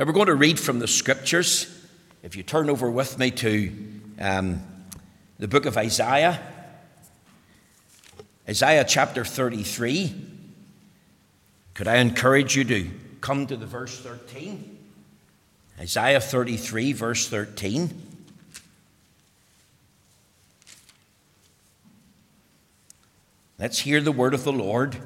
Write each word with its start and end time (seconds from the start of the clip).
Now 0.00 0.06
we're 0.06 0.12
going 0.12 0.28
to 0.28 0.34
read 0.34 0.58
from 0.58 0.78
the 0.78 0.88
scriptures. 0.88 1.66
If 2.22 2.34
you 2.34 2.42
turn 2.42 2.70
over 2.70 2.90
with 2.90 3.18
me 3.18 3.30
to 3.32 3.70
um, 4.18 4.62
the 5.38 5.46
book 5.46 5.66
of 5.66 5.76
Isaiah, 5.76 6.40
Isaiah 8.48 8.86
chapter 8.88 9.26
33, 9.26 10.14
could 11.74 11.86
I 11.86 11.96
encourage 11.96 12.56
you 12.56 12.64
to 12.64 12.90
come 13.20 13.46
to 13.48 13.58
the 13.58 13.66
verse 13.66 14.00
13? 14.00 14.78
Isaiah 15.78 16.22
33, 16.22 16.94
verse 16.94 17.28
13. 17.28 17.90
Let's 23.58 23.80
hear 23.80 24.00
the 24.00 24.12
word 24.12 24.32
of 24.32 24.44
the 24.44 24.52
Lord. 24.52 24.96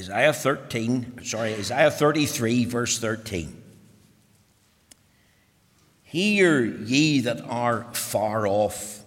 Isaiah 0.00 0.32
13, 0.32 1.24
sorry, 1.24 1.52
Isaiah 1.52 1.90
33, 1.90 2.64
verse 2.64 2.98
13. 2.98 3.54
Hear 6.04 6.64
ye 6.64 7.20
that 7.20 7.42
are 7.42 7.84
far 7.92 8.46
off 8.46 9.04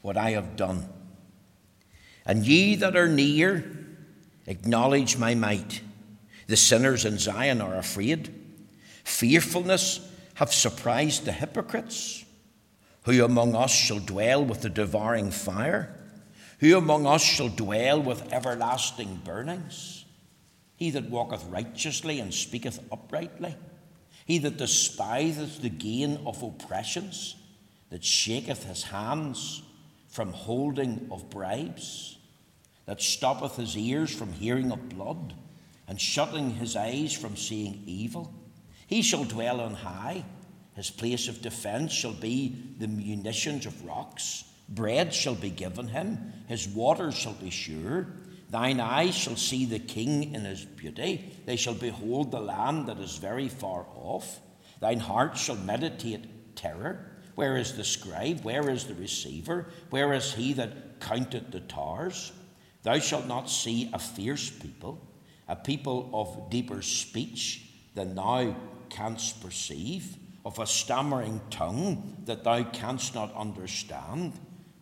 what 0.00 0.16
I 0.16 0.30
have 0.30 0.54
done, 0.54 0.88
and 2.24 2.46
ye 2.46 2.76
that 2.76 2.94
are 2.94 3.08
near, 3.08 3.68
acknowledge 4.46 5.18
my 5.18 5.34
might. 5.34 5.80
The 6.46 6.56
sinners 6.56 7.04
in 7.04 7.18
Zion 7.18 7.60
are 7.60 7.74
afraid. 7.74 8.32
Fearfulness 9.02 10.08
have 10.34 10.54
surprised 10.54 11.24
the 11.24 11.32
hypocrites. 11.32 12.24
Who 13.02 13.24
among 13.24 13.56
us 13.56 13.72
shall 13.72 13.98
dwell 13.98 14.44
with 14.44 14.62
the 14.62 14.70
devouring 14.70 15.32
fire? 15.32 15.92
Who 16.60 16.78
among 16.78 17.06
us 17.08 17.22
shall 17.22 17.48
dwell 17.48 18.00
with 18.00 18.32
everlasting 18.32 19.22
burnings? 19.24 19.97
He 20.78 20.90
that 20.92 21.10
walketh 21.10 21.44
righteously 21.46 22.20
and 22.20 22.32
speaketh 22.32 22.78
uprightly, 22.92 23.56
he 24.26 24.38
that 24.38 24.58
despiseth 24.58 25.60
the 25.60 25.70
gain 25.70 26.20
of 26.24 26.40
oppressions, 26.40 27.34
that 27.90 28.04
shaketh 28.04 28.62
his 28.62 28.84
hands 28.84 29.60
from 30.08 30.32
holding 30.32 31.08
of 31.10 31.30
bribes, 31.30 32.16
that 32.86 33.02
stoppeth 33.02 33.56
his 33.56 33.76
ears 33.76 34.14
from 34.14 34.32
hearing 34.32 34.70
of 34.70 34.88
blood, 34.88 35.34
and 35.88 36.00
shutting 36.00 36.50
his 36.50 36.76
eyes 36.76 37.12
from 37.12 37.36
seeing 37.36 37.82
evil. 37.84 38.32
He 38.86 39.02
shall 39.02 39.24
dwell 39.24 39.60
on 39.60 39.74
high. 39.74 40.24
His 40.74 40.90
place 40.90 41.26
of 41.26 41.42
defence 41.42 41.92
shall 41.92 42.12
be 42.12 42.56
the 42.78 42.86
munitions 42.86 43.66
of 43.66 43.84
rocks. 43.84 44.44
Bread 44.68 45.12
shall 45.12 45.34
be 45.34 45.50
given 45.50 45.88
him, 45.88 46.32
his 46.46 46.68
waters 46.68 47.16
shall 47.16 47.32
be 47.32 47.50
sure. 47.50 48.06
Thine 48.50 48.80
eyes 48.80 49.14
shall 49.14 49.36
see 49.36 49.66
the 49.66 49.78
king 49.78 50.34
in 50.34 50.44
his 50.44 50.64
beauty. 50.64 51.32
They 51.44 51.56
shall 51.56 51.74
behold 51.74 52.30
the 52.30 52.40
land 52.40 52.86
that 52.86 52.98
is 52.98 53.18
very 53.18 53.48
far 53.48 53.86
off. 53.94 54.40
Thine 54.80 55.00
heart 55.00 55.36
shall 55.36 55.56
meditate 55.56 56.56
terror. 56.56 57.10
Where 57.34 57.56
is 57.56 57.76
the 57.76 57.84
scribe? 57.84 58.40
Where 58.42 58.70
is 58.70 58.84
the 58.84 58.94
receiver? 58.94 59.66
Where 59.90 60.12
is 60.14 60.32
he 60.32 60.54
that 60.54 60.98
counted 61.00 61.52
the 61.52 61.60
tars? 61.60 62.32
Thou 62.82 62.98
shalt 62.98 63.26
not 63.26 63.50
see 63.50 63.90
a 63.92 63.98
fierce 63.98 64.50
people, 64.50 65.06
a 65.46 65.54
people 65.54 66.10
of 66.14 66.50
deeper 66.50 66.80
speech 66.80 67.64
than 67.94 68.14
thou 68.14 68.56
canst 68.88 69.42
perceive, 69.42 70.16
of 70.44 70.58
a 70.58 70.66
stammering 70.66 71.40
tongue 71.50 72.16
that 72.24 72.44
thou 72.44 72.62
canst 72.62 73.14
not 73.14 73.34
understand. 73.36 74.32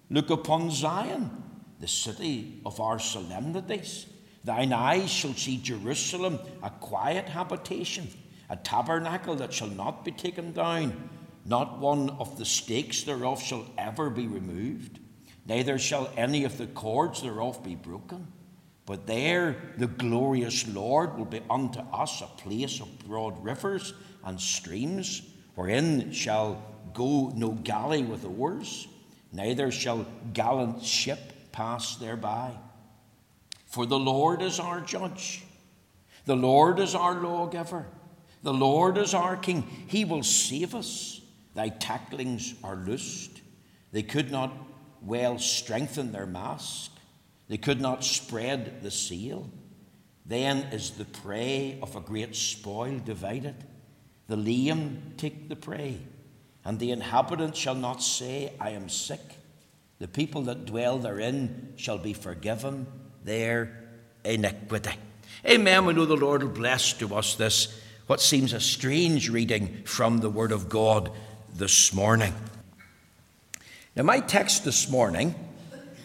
Look 0.09 0.31
upon 0.31 0.71
Zion 0.71 1.43
the 1.81 1.89
city 1.89 2.61
of 2.65 2.81
our 2.81 2.99
solemnities. 2.99 4.07
Thine 4.45 4.73
eyes 4.73 5.11
shall 5.11 5.35
see 5.35 5.59
Jerusalem, 5.59 6.39
a 6.63 6.71
quiet 6.71 7.29
habitation, 7.29 8.09
a 8.49 8.57
tabernacle 8.57 9.35
that 9.37 9.53
shall 9.53 9.69
not 9.69 10.05
be 10.05 10.13
taken 10.13 10.53
down. 10.53 11.11
Not 11.45 11.79
one 11.79 12.11
of 12.11 12.39
the 12.39 12.45
stakes 12.45 13.03
thereof 13.03 13.43
shall 13.43 13.67
ever 13.77 14.11
be 14.11 14.27
removed, 14.27 15.01
neither 15.47 15.79
shall 15.79 16.11
any 16.17 16.45
of 16.45 16.59
the 16.59 16.67
cords 16.67 17.23
thereof 17.23 17.63
be 17.63 17.75
broken. 17.75 18.27
But 18.85 19.07
there 19.07 19.57
the 19.79 19.89
glorious 19.89 20.67
Lord 20.69 21.19
will 21.19 21.25
be 21.25 21.43
unto 21.51 21.81
us 21.93 22.21
a 22.21 22.27
place 22.41 22.81
of 22.81 22.99
broad 23.01 23.43
rivers 23.45 23.95
and 24.25 24.41
streams, 24.41 25.23
wherein 25.57 26.13
shall 26.13 26.63
go 26.95 27.33
no 27.35 27.51
galley 27.51 28.03
with 28.03 28.25
oars, 28.25 28.87
neither 29.33 29.71
shall 29.71 30.07
gallant 30.33 30.83
ship 30.83 31.33
pass 31.57 31.97
thereby. 31.97 32.53
For 33.65 33.87
the 33.87 33.99
Lord 33.99 34.43
is 34.43 34.61
our 34.61 34.83
judge, 34.83 35.43
the 36.27 36.37
Lord 36.37 36.79
is 36.79 36.95
our 36.95 37.15
lawgiver, 37.15 37.87
the 38.43 38.53
Lord 38.53 38.99
is 38.99 39.15
our 39.15 39.37
king. 39.37 39.63
He 39.87 40.05
will 40.05 40.23
save 40.23 40.75
us. 40.75 41.21
Thy 41.55 41.71
tacklings 41.71 42.55
are 42.63 42.77
loosed. 42.77 43.41
They 43.91 44.03
could 44.03 44.31
not 44.31 44.53
well 45.01 45.39
strengthen 45.39 46.13
their 46.13 46.27
mast, 46.27 46.91
they 47.49 47.57
could 47.57 47.81
not 47.81 48.05
spread 48.05 48.83
the 48.83 48.91
sail. 48.91 49.51
Then 50.27 50.59
is 50.73 50.91
the 50.91 51.05
prey 51.05 51.79
of 51.81 51.97
a 51.97 52.01
great 52.01 52.35
spoil 52.37 52.99
divided. 52.99 53.55
The 54.27 54.37
lame 54.37 55.15
take 55.17 55.49
the 55.49 55.57
prey, 55.57 56.01
and 56.65 56.79
the 56.79 56.91
inhabitant 56.91 57.57
shall 57.57 57.77
not 57.77 58.03
say, 58.03 58.53
I 58.61 58.71
am 58.71 58.89
sick. 58.89 59.36
The 59.99 60.09
people 60.09 60.43
that 60.43 60.67
dwell 60.67 60.99
therein 60.99 61.73
shall 61.77 61.99
be 61.99 62.13
forgiven 62.13 62.87
their 63.25 63.85
iniquity. 64.25 64.93
Amen. 65.47 65.87
We 65.87 65.95
know 65.95 66.05
the 66.05 66.17
Lord 66.17 66.43
will 66.43 66.51
bless 66.51 66.93
to 66.95 67.15
us 67.15 67.35
this, 67.35 67.81
what 68.07 68.21
seems 68.21 68.53
a 68.53 68.61
strange 68.61 69.31
reading 69.31 69.83
from 69.85 70.19
the 70.19 70.31
Word 70.31 70.53
of 70.53 70.69
God 70.69 71.11
this 71.55 71.95
morning. 71.95 72.35
Now, 73.95 74.03
my 74.03 74.21
text 74.21 74.65
this 74.65 74.91
morning 74.91 75.35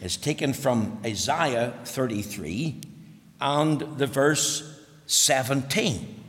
is 0.01 0.15
taken 0.15 0.53
from 0.53 0.99
Isaiah 1.05 1.73
33 1.83 2.79
and 3.41 3.79
the 3.97 4.07
verse 4.07 4.63
17. 5.07 6.23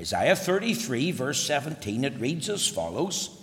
Isaiah 0.00 0.34
33, 0.34 1.12
verse 1.12 1.44
17, 1.44 2.04
it 2.04 2.18
reads 2.18 2.48
as 2.48 2.66
follows 2.66 3.39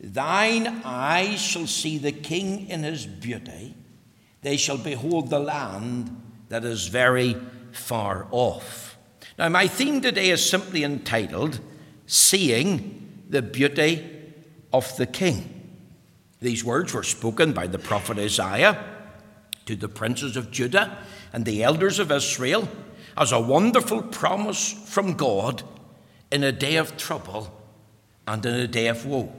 Thine 0.00 0.82
eyes 0.84 1.40
shall 1.40 1.66
see 1.66 1.98
the 1.98 2.12
king 2.12 2.68
in 2.68 2.82
his 2.82 3.06
beauty, 3.06 3.74
they 4.42 4.56
shall 4.56 4.78
behold 4.78 5.30
the 5.30 5.38
land 5.38 6.20
that 6.48 6.64
is 6.64 6.88
very 6.88 7.36
far 7.72 8.26
off. 8.30 8.96
Now, 9.38 9.48
my 9.48 9.66
theme 9.66 10.00
today 10.00 10.30
is 10.30 10.48
simply 10.48 10.84
entitled 10.84 11.60
Seeing 12.06 13.24
the 13.28 13.42
Beauty 13.42 14.04
of 14.72 14.96
the 14.96 15.06
King. 15.06 15.50
These 16.40 16.64
words 16.64 16.92
were 16.92 17.02
spoken 17.02 17.52
by 17.52 17.66
the 17.66 17.78
prophet 17.78 18.18
Isaiah 18.18 18.84
to 19.66 19.74
the 19.74 19.88
princes 19.88 20.36
of 20.36 20.50
Judah 20.50 20.98
and 21.32 21.44
the 21.44 21.62
elders 21.62 21.98
of 21.98 22.12
Israel 22.12 22.68
as 23.16 23.32
a 23.32 23.40
wonderful 23.40 24.02
promise 24.02 24.72
from 24.72 25.14
God 25.14 25.62
in 26.30 26.44
a 26.44 26.52
day 26.52 26.76
of 26.76 26.96
trouble 26.96 27.50
and 28.26 28.44
in 28.44 28.54
a 28.54 28.66
day 28.66 28.88
of 28.88 29.06
woe. 29.06 29.32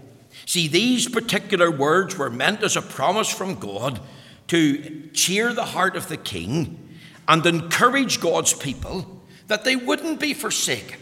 See, 0.45 0.67
these 0.67 1.07
particular 1.07 1.71
words 1.71 2.17
were 2.17 2.29
meant 2.29 2.63
as 2.63 2.75
a 2.75 2.81
promise 2.81 3.29
from 3.29 3.55
God 3.55 3.99
to 4.47 5.09
cheer 5.13 5.53
the 5.53 5.65
heart 5.65 5.95
of 5.95 6.07
the 6.07 6.17
king 6.17 6.97
and 7.27 7.45
encourage 7.45 8.19
God's 8.19 8.53
people 8.53 9.21
that 9.47 9.63
they 9.63 9.75
wouldn't 9.75 10.19
be 10.19 10.33
forsaken, 10.33 10.99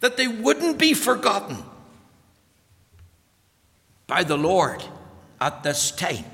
that 0.00 0.16
they 0.16 0.28
wouldn't 0.28 0.78
be 0.78 0.94
forgotten 0.94 1.58
by 4.06 4.24
the 4.24 4.36
Lord 4.36 4.82
at 5.40 5.62
this 5.62 5.90
time. 5.90 6.24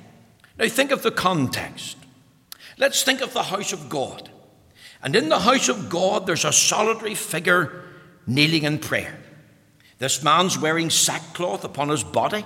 Now, 0.58 0.68
think 0.68 0.90
of 0.90 1.02
the 1.02 1.10
context. 1.10 1.96
Let's 2.78 3.02
think 3.02 3.20
of 3.20 3.32
the 3.32 3.44
house 3.44 3.72
of 3.72 3.88
God. 3.88 4.30
And 5.02 5.14
in 5.14 5.28
the 5.28 5.38
house 5.38 5.68
of 5.68 5.88
God, 5.88 6.26
there's 6.26 6.44
a 6.44 6.52
solitary 6.52 7.14
figure 7.14 7.84
kneeling 8.26 8.64
in 8.64 8.78
prayer. 8.78 9.18
This 9.98 10.22
man's 10.22 10.58
wearing 10.58 10.90
sackcloth 10.90 11.64
upon 11.64 11.88
his 11.88 12.04
body. 12.04 12.44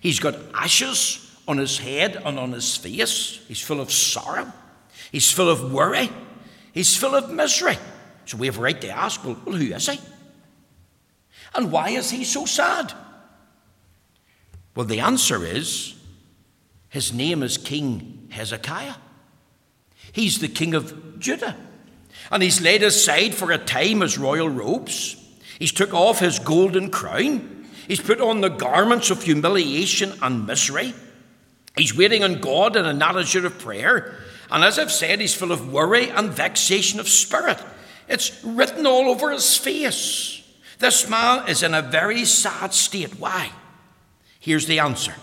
He's 0.00 0.20
got 0.20 0.36
ashes 0.54 1.36
on 1.48 1.58
his 1.58 1.78
head 1.78 2.20
and 2.24 2.38
on 2.38 2.52
his 2.52 2.76
face. 2.76 3.40
He's 3.48 3.60
full 3.60 3.80
of 3.80 3.92
sorrow. 3.92 4.52
He's 5.10 5.30
full 5.30 5.48
of 5.48 5.72
worry. 5.72 6.10
He's 6.72 6.96
full 6.96 7.14
of 7.14 7.30
misery. 7.30 7.78
So 8.24 8.36
we 8.36 8.46
have 8.46 8.58
a 8.58 8.62
right 8.62 8.80
to 8.80 8.88
ask, 8.88 9.24
well, 9.24 9.36
well 9.44 9.56
who 9.56 9.74
is 9.74 9.88
he? 9.88 10.00
And 11.54 11.72
why 11.72 11.90
is 11.90 12.10
he 12.10 12.24
so 12.24 12.44
sad? 12.44 12.92
Well, 14.74 14.86
the 14.86 15.00
answer 15.00 15.44
is 15.44 15.94
his 16.88 17.12
name 17.12 17.42
is 17.42 17.56
King 17.56 18.28
Hezekiah. 18.30 18.96
He's 20.12 20.38
the 20.38 20.48
king 20.48 20.74
of 20.74 21.18
Judah. 21.18 21.56
And 22.30 22.42
he's 22.42 22.60
laid 22.60 22.82
aside 22.82 23.34
for 23.34 23.50
a 23.52 23.58
time 23.58 24.00
his 24.00 24.18
royal 24.18 24.48
robes. 24.48 25.16
He's 25.58 25.72
took 25.72 25.94
off 25.94 26.18
his 26.18 26.38
golden 26.38 26.90
crown. 26.90 27.66
He's 27.88 28.00
put 28.00 28.20
on 28.20 28.40
the 28.40 28.48
garments 28.48 29.10
of 29.10 29.22
humiliation 29.22 30.12
and 30.20 30.46
misery. 30.46 30.94
He's 31.76 31.96
waiting 31.96 32.24
on 32.24 32.40
God 32.40 32.76
in 32.76 32.86
an 32.86 33.02
attitude 33.02 33.44
of 33.44 33.58
prayer. 33.58 34.18
And 34.50 34.64
as 34.64 34.78
I've 34.78 34.92
said, 34.92 35.20
he's 35.20 35.34
full 35.34 35.52
of 35.52 35.72
worry 35.72 36.08
and 36.08 36.30
vexation 36.30 37.00
of 37.00 37.08
spirit. 37.08 37.62
It's 38.08 38.42
written 38.44 38.86
all 38.86 39.08
over 39.08 39.30
his 39.30 39.56
face. 39.56 40.42
This 40.78 41.08
man 41.08 41.48
is 41.48 41.62
in 41.62 41.74
a 41.74 41.82
very 41.82 42.24
sad 42.24 42.74
state. 42.74 43.18
Why? 43.18 43.50
Here's 44.38 44.66
the 44.66 44.78
answer. 44.78 45.14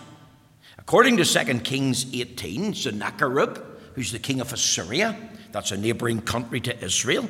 According 0.78 1.16
to 1.16 1.24
2 1.24 1.60
Kings 1.60 2.12
18, 2.12 2.74
Sennacherib, 2.74 3.58
who's 3.94 4.12
the 4.12 4.18
king 4.18 4.40
of 4.40 4.52
Assyria, 4.52 5.16
that's 5.52 5.70
a 5.70 5.76
neighboring 5.76 6.20
country 6.20 6.60
to 6.60 6.84
Israel, 6.84 7.28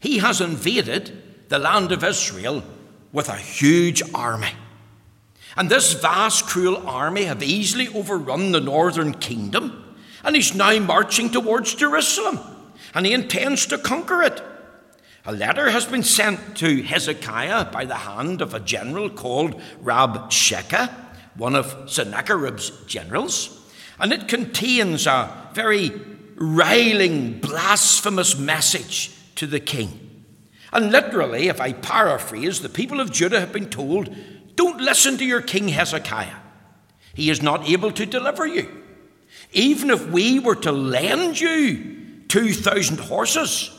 he 0.00 0.18
has 0.18 0.40
invaded 0.40 1.29
the 1.50 1.58
land 1.58 1.90
of 1.92 2.02
Israel 2.04 2.62
with 3.12 3.28
a 3.28 3.36
huge 3.36 4.02
army. 4.14 4.52
And 5.56 5.68
this 5.68 5.92
vast, 5.92 6.46
cruel 6.46 6.88
army 6.88 7.24
have 7.24 7.42
easily 7.42 7.88
overrun 7.88 8.52
the 8.52 8.60
northern 8.60 9.14
kingdom, 9.14 9.96
and 10.22 10.36
he's 10.36 10.54
now 10.54 10.78
marching 10.78 11.28
towards 11.28 11.74
Jerusalem, 11.74 12.38
and 12.94 13.04
he 13.04 13.12
intends 13.12 13.66
to 13.66 13.78
conquer 13.78 14.22
it. 14.22 14.40
A 15.26 15.32
letter 15.32 15.70
has 15.70 15.86
been 15.86 16.04
sent 16.04 16.56
to 16.58 16.82
Hezekiah 16.82 17.72
by 17.72 17.84
the 17.84 17.96
hand 17.96 18.40
of 18.40 18.54
a 18.54 18.60
general 18.60 19.10
called 19.10 19.60
Rab 19.80 20.30
Rabshakeh, 20.30 20.88
one 21.34 21.56
of 21.56 21.90
Sennacherib's 21.90 22.70
generals, 22.86 23.60
and 23.98 24.12
it 24.12 24.28
contains 24.28 25.08
a 25.08 25.48
very 25.52 25.90
riling, 26.36 27.40
blasphemous 27.40 28.38
message 28.38 29.10
to 29.34 29.48
the 29.48 29.60
king. 29.60 30.09
And 30.72 30.92
literally, 30.92 31.48
if 31.48 31.60
I 31.60 31.72
paraphrase, 31.72 32.60
the 32.60 32.68
people 32.68 33.00
of 33.00 33.12
Judah 33.12 33.40
have 33.40 33.52
been 33.52 33.70
told, 33.70 34.14
Don't 34.54 34.80
listen 34.80 35.16
to 35.18 35.24
your 35.24 35.42
king 35.42 35.68
Hezekiah. 35.68 36.36
He 37.14 37.30
is 37.30 37.42
not 37.42 37.68
able 37.68 37.90
to 37.92 38.06
deliver 38.06 38.46
you. 38.46 38.82
Even 39.52 39.90
if 39.90 40.08
we 40.08 40.38
were 40.38 40.54
to 40.56 40.72
lend 40.72 41.40
you 41.40 42.24
2,000 42.28 43.00
horses, 43.00 43.70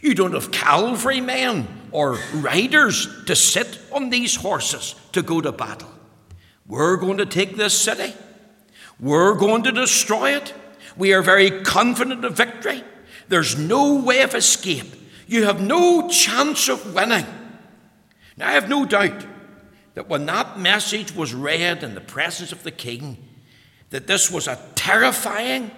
you 0.00 0.14
don't 0.14 0.32
have 0.32 0.50
cavalry 0.50 1.20
men 1.20 1.68
or 1.92 2.18
riders 2.34 3.06
to 3.26 3.36
sit 3.36 3.78
on 3.92 4.10
these 4.10 4.34
horses 4.34 4.94
to 5.12 5.22
go 5.22 5.40
to 5.40 5.52
battle. 5.52 5.90
We're 6.66 6.96
going 6.96 7.18
to 7.18 7.26
take 7.26 7.56
this 7.56 7.78
city. 7.78 8.14
We're 8.98 9.34
going 9.34 9.64
to 9.64 9.72
destroy 9.72 10.36
it. 10.36 10.54
We 10.96 11.12
are 11.12 11.22
very 11.22 11.62
confident 11.62 12.24
of 12.24 12.36
victory. 12.36 12.82
There's 13.28 13.56
no 13.56 13.94
way 14.02 14.22
of 14.22 14.34
escape. 14.34 14.94
You 15.32 15.46
have 15.46 15.62
no 15.62 16.10
chance 16.10 16.68
of 16.68 16.92
winning. 16.92 17.24
Now, 18.36 18.48
I 18.48 18.52
have 18.52 18.68
no 18.68 18.84
doubt 18.84 19.24
that 19.94 20.06
when 20.06 20.26
that 20.26 20.58
message 20.58 21.16
was 21.16 21.32
read 21.32 21.82
in 21.82 21.94
the 21.94 22.02
presence 22.02 22.52
of 22.52 22.64
the 22.64 22.70
king, 22.70 23.16
that 23.88 24.06
this 24.06 24.30
was 24.30 24.46
a 24.46 24.60
terrifying, 24.74 25.70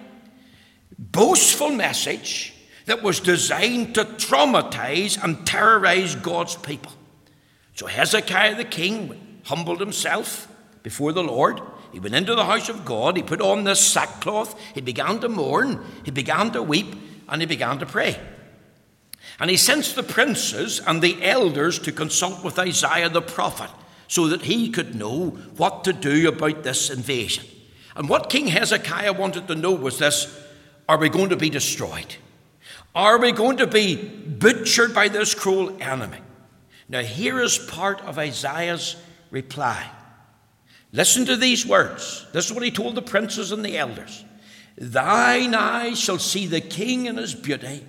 boastful 0.99 1.69
message 1.69 2.53
that 2.85 3.01
was 3.01 3.21
designed 3.21 3.95
to 3.95 4.03
traumatize 4.03 5.23
and 5.23 5.47
terrorize 5.47 6.15
God's 6.15 6.57
people. 6.57 6.91
So 7.75 7.87
Hezekiah 7.87 8.57
the 8.57 8.65
king 8.65 9.39
humbled 9.45 9.79
himself 9.79 10.49
before 10.83 11.13
the 11.13 11.23
Lord. 11.23 11.61
He 11.93 12.01
went 12.01 12.15
into 12.15 12.35
the 12.35 12.43
house 12.43 12.67
of 12.67 12.83
God. 12.83 13.15
He 13.15 13.23
put 13.23 13.39
on 13.39 13.63
this 13.63 13.79
sackcloth. 13.79 14.59
He 14.73 14.81
began 14.81 15.21
to 15.21 15.29
mourn. 15.29 15.81
He 16.03 16.11
began 16.11 16.51
to 16.51 16.61
weep. 16.61 16.93
And 17.29 17.41
he 17.41 17.45
began 17.47 17.79
to 17.79 17.85
pray. 17.85 18.19
And 19.39 19.49
he 19.49 19.57
sent 19.57 19.85
the 19.85 20.03
princes 20.03 20.79
and 20.79 21.01
the 21.01 21.23
elders 21.23 21.79
to 21.79 21.91
consult 21.91 22.43
with 22.43 22.57
Isaiah 22.57 23.09
the 23.09 23.21
prophet 23.21 23.69
so 24.07 24.27
that 24.27 24.43
he 24.43 24.69
could 24.69 24.95
know 24.95 25.29
what 25.57 25.83
to 25.83 25.93
do 25.93 26.27
about 26.27 26.63
this 26.63 26.89
invasion. 26.89 27.45
And 27.95 28.07
what 28.09 28.29
King 28.29 28.47
Hezekiah 28.47 29.13
wanted 29.13 29.47
to 29.47 29.55
know 29.55 29.71
was 29.71 29.99
this 29.99 30.37
Are 30.87 30.97
we 30.97 31.09
going 31.09 31.29
to 31.29 31.37
be 31.37 31.49
destroyed? 31.49 32.15
Are 32.93 33.19
we 33.19 33.33
going 33.33 33.57
to 33.57 33.67
be 33.67 33.95
butchered 33.95 34.93
by 34.93 35.09
this 35.09 35.33
cruel 35.33 35.75
enemy? 35.81 36.19
Now, 36.87 37.01
here 37.01 37.41
is 37.41 37.57
part 37.57 37.99
of 38.01 38.17
Isaiah's 38.17 38.95
reply. 39.31 39.89
Listen 40.93 41.25
to 41.25 41.35
these 41.35 41.65
words. 41.65 42.25
This 42.31 42.45
is 42.45 42.53
what 42.53 42.63
he 42.63 42.71
told 42.71 42.95
the 42.95 43.01
princes 43.01 43.51
and 43.51 43.65
the 43.65 43.77
elders 43.77 44.23
Thine 44.77 45.55
eyes 45.55 45.99
shall 45.99 46.19
see 46.19 46.47
the 46.47 46.61
king 46.61 47.05
in 47.05 47.17
his 47.17 47.33
beauty, 47.33 47.85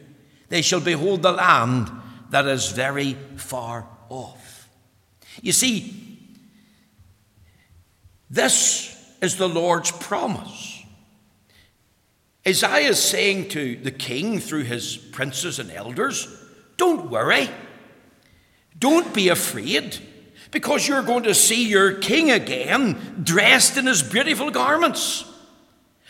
they 0.48 0.62
shall 0.62 0.80
behold 0.80 1.22
the 1.22 1.32
land 1.32 1.90
that 2.30 2.46
is 2.46 2.70
very 2.70 3.14
far 3.36 3.86
off. 4.08 4.68
You 5.42 5.52
see, 5.52 6.18
this 8.30 8.96
is 9.22 9.36
the 9.36 9.48
Lord's 9.48 9.90
promise. 9.90 10.82
Isaiah 12.46 12.90
is 12.90 13.02
saying 13.02 13.48
to 13.50 13.76
the 13.76 13.90
king 13.90 14.38
through 14.38 14.64
his 14.64 14.96
princes 14.96 15.58
and 15.58 15.70
elders, 15.70 16.28
Don't 16.76 17.10
worry. 17.10 17.50
Don't 18.78 19.12
be 19.14 19.28
afraid, 19.28 19.98
because 20.50 20.86
you're 20.86 21.02
going 21.02 21.24
to 21.24 21.34
see 21.34 21.66
your 21.66 21.94
king 21.94 22.30
again 22.30 23.22
dressed 23.22 23.76
in 23.76 23.86
his 23.86 24.02
beautiful 24.02 24.50
garments. 24.50 25.24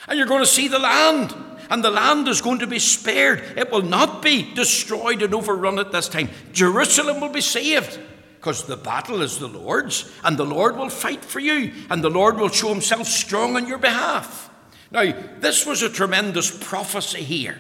And 0.08 0.18
you're 0.18 0.26
going 0.26 0.42
to 0.42 0.46
see 0.46 0.68
the 0.68 0.78
land, 0.78 1.34
and 1.70 1.82
the 1.82 1.90
land 1.90 2.28
is 2.28 2.40
going 2.40 2.60
to 2.60 2.66
be 2.66 2.78
spared. 2.78 3.42
It 3.56 3.70
will 3.70 3.82
not 3.82 4.22
be 4.22 4.54
destroyed 4.54 5.22
and 5.22 5.34
overrun 5.34 5.78
at 5.78 5.92
this 5.92 6.08
time. 6.08 6.28
Jerusalem 6.52 7.20
will 7.20 7.30
be 7.30 7.40
saved 7.40 7.98
because 8.36 8.64
the 8.64 8.76
battle 8.76 9.22
is 9.22 9.38
the 9.38 9.48
Lord's, 9.48 10.10
and 10.22 10.36
the 10.36 10.46
Lord 10.46 10.76
will 10.76 10.88
fight 10.88 11.24
for 11.24 11.40
you, 11.40 11.72
and 11.90 12.02
the 12.02 12.10
Lord 12.10 12.38
will 12.38 12.48
show 12.48 12.68
himself 12.68 13.08
strong 13.08 13.56
on 13.56 13.66
your 13.66 13.78
behalf. 13.78 14.50
Now, 14.92 15.12
this 15.40 15.66
was 15.66 15.82
a 15.82 15.88
tremendous 15.88 16.56
prophecy 16.56 17.22
here. 17.22 17.58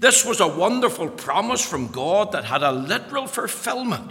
This 0.00 0.24
was 0.24 0.40
a 0.40 0.48
wonderful 0.48 1.08
promise 1.08 1.64
from 1.64 1.88
God 1.88 2.32
that 2.32 2.46
had 2.46 2.62
a 2.62 2.72
literal 2.72 3.26
fulfillment. 3.26 4.10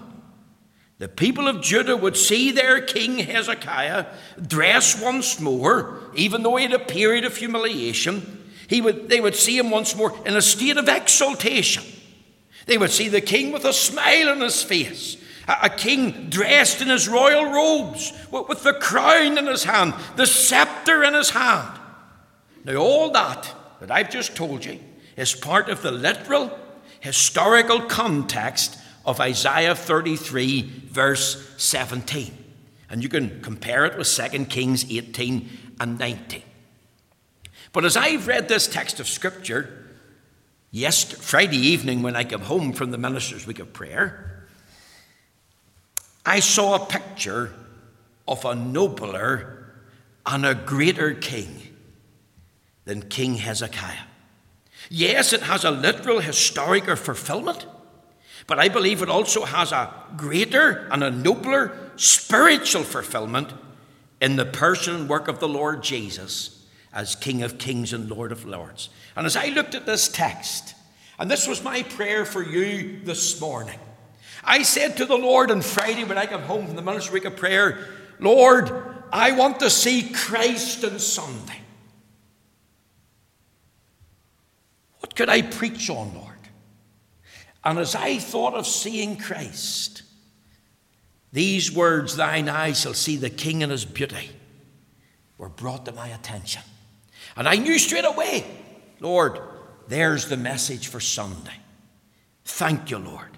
The 0.99 1.07
people 1.07 1.47
of 1.47 1.61
Judah 1.61 1.97
would 1.97 2.15
see 2.15 2.51
their 2.51 2.81
king 2.81 3.17
Hezekiah 3.17 4.05
dress 4.41 5.01
once 5.01 5.39
more, 5.39 5.99
even 6.13 6.43
though 6.43 6.57
he 6.57 6.63
had 6.63 6.73
a 6.73 6.79
period 6.79 7.25
of 7.25 7.35
humiliation. 7.35 8.48
He 8.69 8.81
would, 8.81 9.09
they 9.09 9.19
would 9.19 9.35
see 9.35 9.57
him 9.57 9.71
once 9.71 9.95
more 9.95 10.15
in 10.27 10.35
a 10.35 10.43
state 10.43 10.77
of 10.77 10.87
exaltation. 10.87 11.83
They 12.67 12.77
would 12.77 12.91
see 12.91 13.09
the 13.09 13.19
king 13.19 13.51
with 13.51 13.65
a 13.65 13.73
smile 13.73 14.29
on 14.29 14.41
his 14.41 14.61
face, 14.61 15.17
a 15.47 15.71
king 15.71 16.29
dressed 16.29 16.79
in 16.79 16.89
his 16.89 17.09
royal 17.09 17.51
robes, 17.51 18.13
with 18.31 18.61
the 18.61 18.73
crown 18.73 19.39
in 19.39 19.47
his 19.47 19.63
hand, 19.63 19.95
the 20.17 20.27
scepter 20.27 21.03
in 21.03 21.15
his 21.15 21.31
hand. 21.31 21.79
Now, 22.63 22.75
all 22.75 23.09
that 23.09 23.51
that 23.79 23.89
I've 23.89 24.11
just 24.11 24.35
told 24.35 24.63
you 24.63 24.79
is 25.17 25.33
part 25.33 25.67
of 25.69 25.81
the 25.81 25.91
literal 25.91 26.55
historical 26.99 27.81
context 27.81 28.77
of 29.03 29.19
Isaiah 29.19 29.73
33, 29.73 30.83
verse 30.85 31.51
17. 31.57 32.37
And 32.91 33.01
you 33.01 33.09
can 33.09 33.41
compare 33.41 33.85
it 33.85 33.97
with 33.97 34.07
2 34.07 34.45
Kings 34.45 34.85
18 34.91 35.49
and 35.79 35.97
19. 35.97 36.43
But 37.71 37.85
as 37.85 37.95
I've 37.95 38.27
read 38.27 38.47
this 38.47 38.67
text 38.67 38.99
of 38.99 39.07
Scripture, 39.07 39.85
yes, 40.71 41.03
Friday 41.03 41.57
evening 41.57 42.01
when 42.01 42.15
I 42.15 42.23
came 42.23 42.41
home 42.41 42.73
from 42.73 42.91
the 42.91 42.97
minister's 42.97 43.45
week 43.45 43.59
of 43.59 43.73
prayer, 43.73 44.47
I 46.25 46.39
saw 46.39 46.75
a 46.75 46.85
picture 46.85 47.53
of 48.27 48.43
a 48.45 48.55
nobler 48.55 49.71
and 50.25 50.45
a 50.45 50.55
greater 50.55 51.13
king 51.13 51.61
than 52.85 53.03
King 53.03 53.35
Hezekiah. 53.35 54.05
Yes, 54.89 55.33
it 55.33 55.41
has 55.43 55.63
a 55.63 55.71
literal 55.71 56.19
historical 56.19 56.95
fulfillment, 56.95 57.67
but 58.47 58.59
I 58.59 58.69
believe 58.69 59.01
it 59.01 59.09
also 59.09 59.45
has 59.45 59.71
a 59.71 59.93
greater 60.17 60.87
and 60.91 61.03
a 61.03 61.11
nobler 61.11 61.91
spiritual 61.97 62.83
fulfillment 62.83 63.53
in 64.21 64.35
the 64.35 64.45
person 64.45 64.95
and 64.95 65.09
work 65.09 65.27
of 65.27 65.39
the 65.39 65.47
Lord 65.47 65.83
Jesus 65.83 66.58
as 66.93 67.15
King 67.15 67.43
of 67.43 67.57
Kings 67.57 67.93
and 67.93 68.09
Lord 68.09 68.31
of 68.31 68.45
Lords. 68.45 68.89
And 69.15 69.25
as 69.25 69.35
I 69.35 69.47
looked 69.47 69.75
at 69.75 69.85
this 69.85 70.07
text, 70.07 70.75
and 71.17 71.29
this 71.29 71.47
was 71.47 71.63
my 71.63 71.83
prayer 71.83 72.25
for 72.25 72.41
you 72.41 72.99
this 73.03 73.39
morning, 73.39 73.79
I 74.43 74.63
said 74.63 74.97
to 74.97 75.05
the 75.05 75.17
Lord 75.17 75.51
on 75.51 75.61
Friday 75.61 76.03
when 76.03 76.17
I 76.17 76.25
got 76.25 76.41
home 76.41 76.65
from 76.67 76.75
the 76.75 76.81
ministry 76.81 77.15
week 77.15 77.25
of 77.25 77.35
prayer, 77.35 77.87
Lord, 78.19 78.71
I 79.11 79.31
want 79.33 79.59
to 79.59 79.69
see 79.69 80.09
Christ 80.09 80.83
on 80.83 80.99
Sunday. 80.99 81.61
What 84.99 85.15
could 85.15 85.29
I 85.29 85.41
preach 85.41 85.89
on, 85.89 86.13
Lord? 86.13 86.25
And 87.63 87.77
as 87.77 87.95
I 87.95 88.19
thought 88.19 88.53
of 88.53 88.65
seeing 88.65 89.17
Christ, 89.17 90.03
these 91.31 91.71
words, 91.71 92.15
Thine 92.15 92.49
eyes 92.49 92.79
shall 92.79 92.93
see 92.93 93.17
the 93.17 93.29
King 93.29 93.61
in 93.61 93.69
his 93.69 93.85
beauty, 93.85 94.31
were 95.37 95.49
brought 95.49 95.85
to 95.85 95.91
my 95.91 96.07
attention. 96.07 96.63
And 97.39 97.47
I 97.47 97.55
knew 97.55 97.79
straight 97.79 98.03
away, 98.03 98.43
Lord, 98.99 99.39
there's 99.87 100.27
the 100.27 100.35
message 100.35 100.87
for 100.87 100.99
Sunday. 100.99 101.55
Thank 102.43 102.91
you, 102.91 102.97
Lord. 102.97 103.29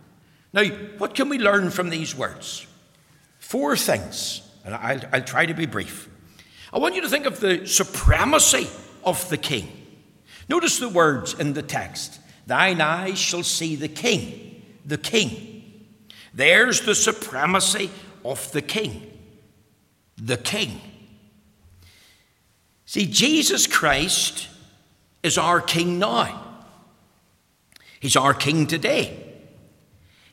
Now, 0.52 0.64
what 0.98 1.14
can 1.14 1.30
we 1.30 1.38
learn 1.38 1.70
from 1.70 1.92
these 1.92 2.16
words? 2.16 2.66
Four 3.38 3.78
things, 3.78 4.42
and 4.66 4.74
I'll, 4.74 5.02
I'll 5.14 5.22
try 5.22 5.46
to 5.46 5.54
be 5.54 5.68
brief. 5.68 6.10
I 6.74 6.80
want 6.80 6.96
you 6.96 7.02
to 7.02 7.10
think 7.10 7.28
of 7.28 7.40
the 7.40 7.68
supremacy 7.68 8.68
of 9.06 9.30
the 9.30 9.38
King. 9.38 9.72
Notice 10.50 10.80
the 10.80 10.90
words 10.90 11.36
in 11.36 11.54
the 11.54 11.62
text 11.62 12.20
Thine 12.48 12.82
eyes 12.82 13.20
shall 13.20 13.44
see 13.44 13.76
the 13.76 13.88
king, 13.88 14.64
the 14.84 14.98
king. 14.98 15.86
There's 16.34 16.82
the 16.82 16.96
supremacy 16.96 17.92
of 18.26 18.52
the 18.52 18.64
king, 18.64 19.16
the 20.18 20.38
king. 20.38 20.82
See, 22.92 23.06
Jesus 23.06 23.68
Christ 23.68 24.50
is 25.24 25.38
our 25.38 25.62
king 25.62 25.98
now. 25.98 26.58
He's 28.02 28.18
our 28.18 28.34
king 28.34 28.68
today. 28.68 29.34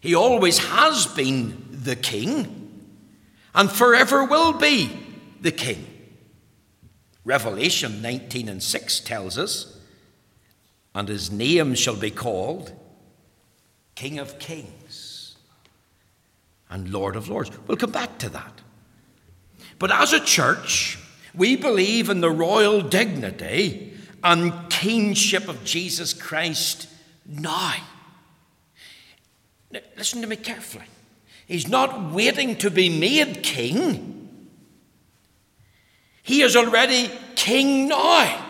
He 0.01 0.17
always 0.17 0.59
has 0.59 1.07
been 1.07 1.69
the 1.71 1.95
king 1.95 2.83
and 3.55 3.71
forever 3.71 4.25
will 4.25 4.55
be 4.55 4.91
the 5.41 5.53
king. 5.53 5.87
Revelation 7.25 8.03
19 8.03 8.49
and 8.49 8.61
6 8.61 9.01
tells 9.03 9.39
us 9.39 9.79
and 10.97 11.09
his 11.09 11.31
name 11.31 11.77
shall 11.77 11.95
be 11.95 12.11
called 12.11 12.73
King 13.95 14.19
of 14.19 14.41
Kings 14.41 15.37
and 16.69 16.91
Lord 16.91 17.15
of 17.15 17.29
Lords. 17.29 17.53
We'll 17.69 17.77
come 17.77 17.93
back 17.93 18.19
to 18.19 18.29
that. 18.31 18.63
But 19.79 19.93
as 19.93 20.13
a 20.13 20.19
church, 20.19 20.99
we 21.39 21.57
believe 21.57 22.11
in 22.11 22.21
the 22.21 22.31
royal 22.31 22.83
dignity 22.83 23.95
and 24.23 24.69
kingship 24.69 25.49
of 25.49 25.65
Jesus 25.65 26.13
Christ 26.13 26.89
now. 27.25 27.75
now. 29.71 29.81
Listen 29.97 30.21
to 30.21 30.27
me 30.27 30.37
carefully. 30.37 30.85
He's 31.47 31.69
not 31.69 32.13
waiting 32.13 32.57
to 32.57 32.71
be 32.71 32.91
made 32.91 33.43
king. 33.43 34.15
He 36.23 36.43
is 36.43 36.57
already 36.57 37.11
king 37.37 37.89
now. 37.89 38.45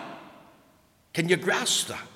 Can 1.13 1.29
you 1.29 1.37
grasp 1.37 1.89
that? 1.89 2.09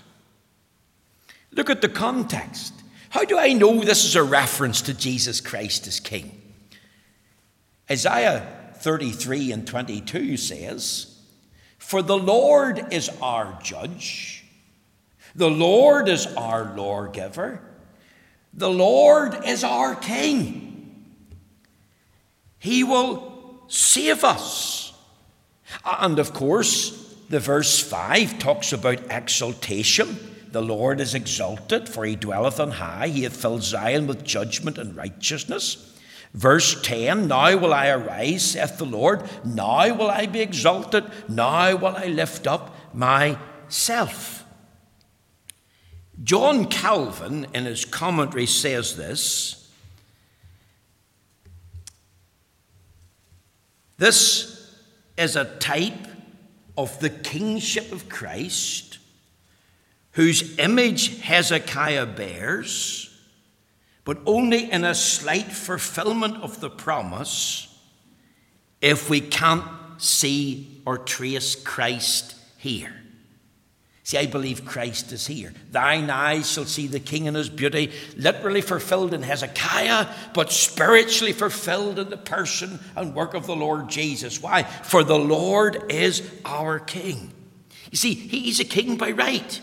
Look 1.52 1.68
at 1.68 1.82
the 1.82 1.88
context. 1.88 2.72
How 3.10 3.24
do 3.24 3.38
I 3.38 3.52
know 3.52 3.84
this 3.84 4.06
is 4.06 4.16
a 4.16 4.22
reference 4.22 4.80
to 4.82 4.94
Jesus 4.94 5.40
Christ 5.40 5.86
as 5.86 6.00
King? 6.00 6.40
Isaiah 7.90 8.61
33 8.82 9.52
and 9.52 9.66
22 9.66 10.36
says, 10.36 11.18
For 11.78 12.02
the 12.02 12.18
Lord 12.18 12.92
is 12.92 13.10
our 13.20 13.58
judge, 13.62 14.44
the 15.34 15.50
Lord 15.50 16.08
is 16.08 16.26
our 16.36 16.76
lawgiver, 16.76 17.60
the 18.52 18.70
Lord 18.70 19.44
is 19.46 19.64
our 19.64 19.94
King. 19.94 20.68
He 22.58 22.84
will 22.84 23.64
save 23.68 24.22
us. 24.24 24.92
And 25.84 26.18
of 26.18 26.32
course, 26.32 27.16
the 27.28 27.40
verse 27.40 27.80
5 27.80 28.38
talks 28.38 28.72
about 28.72 29.10
exaltation. 29.10 30.16
The 30.50 30.62
Lord 30.62 31.00
is 31.00 31.14
exalted, 31.14 31.88
for 31.88 32.04
he 32.04 32.14
dwelleth 32.14 32.60
on 32.60 32.72
high. 32.72 33.08
He 33.08 33.22
hath 33.22 33.36
filled 33.36 33.62
Zion 33.62 34.06
with 34.06 34.22
judgment 34.22 34.76
and 34.76 34.94
righteousness. 34.94 35.91
Verse 36.34 36.80
10 36.82 37.28
Now 37.28 37.56
will 37.56 37.74
I 37.74 37.88
arise, 37.88 38.52
saith 38.52 38.78
the 38.78 38.86
Lord. 38.86 39.28
Now 39.44 39.94
will 39.94 40.10
I 40.10 40.26
be 40.26 40.40
exalted. 40.40 41.04
Now 41.28 41.76
will 41.76 41.96
I 41.96 42.06
lift 42.06 42.46
up 42.46 42.74
myself. 42.94 44.44
John 46.22 46.66
Calvin, 46.66 47.46
in 47.52 47.64
his 47.64 47.84
commentary, 47.84 48.46
says 48.46 48.96
this 48.96 49.70
This 53.98 54.74
is 55.16 55.36
a 55.36 55.44
type 55.58 56.08
of 56.76 56.98
the 57.00 57.10
kingship 57.10 57.92
of 57.92 58.08
Christ 58.08 58.98
whose 60.12 60.58
image 60.58 61.20
Hezekiah 61.20 62.06
bears, 62.06 63.11
but 64.04 64.18
only 64.26 64.70
in 64.70 64.84
a 64.84 64.94
slight 64.94 65.52
fulfillment 65.52 66.36
of 66.42 66.60
the 66.60 66.70
promise 66.70 67.68
if 68.80 69.08
we 69.08 69.20
can't 69.20 69.64
see 69.98 70.82
or 70.84 70.98
trace 70.98 71.54
Christ 71.54 72.34
here. 72.58 72.94
See, 74.04 74.18
I 74.18 74.26
believe 74.26 74.64
Christ 74.64 75.12
is 75.12 75.28
here. 75.28 75.54
Thine 75.70 76.10
eyes 76.10 76.50
shall 76.50 76.64
see 76.64 76.88
the 76.88 76.98
King 76.98 77.26
in 77.26 77.34
his 77.34 77.48
beauty, 77.48 77.92
literally 78.16 78.60
fulfilled 78.60 79.14
in 79.14 79.22
Hezekiah, 79.22 80.08
but 80.34 80.50
spiritually 80.50 81.32
fulfilled 81.32 82.00
in 82.00 82.10
the 82.10 82.16
person 82.16 82.80
and 82.96 83.14
work 83.14 83.34
of 83.34 83.46
the 83.46 83.54
Lord 83.54 83.88
Jesus. 83.88 84.42
Why? 84.42 84.64
For 84.64 85.04
the 85.04 85.18
Lord 85.18 85.84
is 85.88 86.28
our 86.44 86.80
King. 86.80 87.32
You 87.92 87.96
see, 87.96 88.14
he's 88.14 88.58
a 88.58 88.64
king 88.64 88.96
by 88.96 89.12
right. 89.12 89.60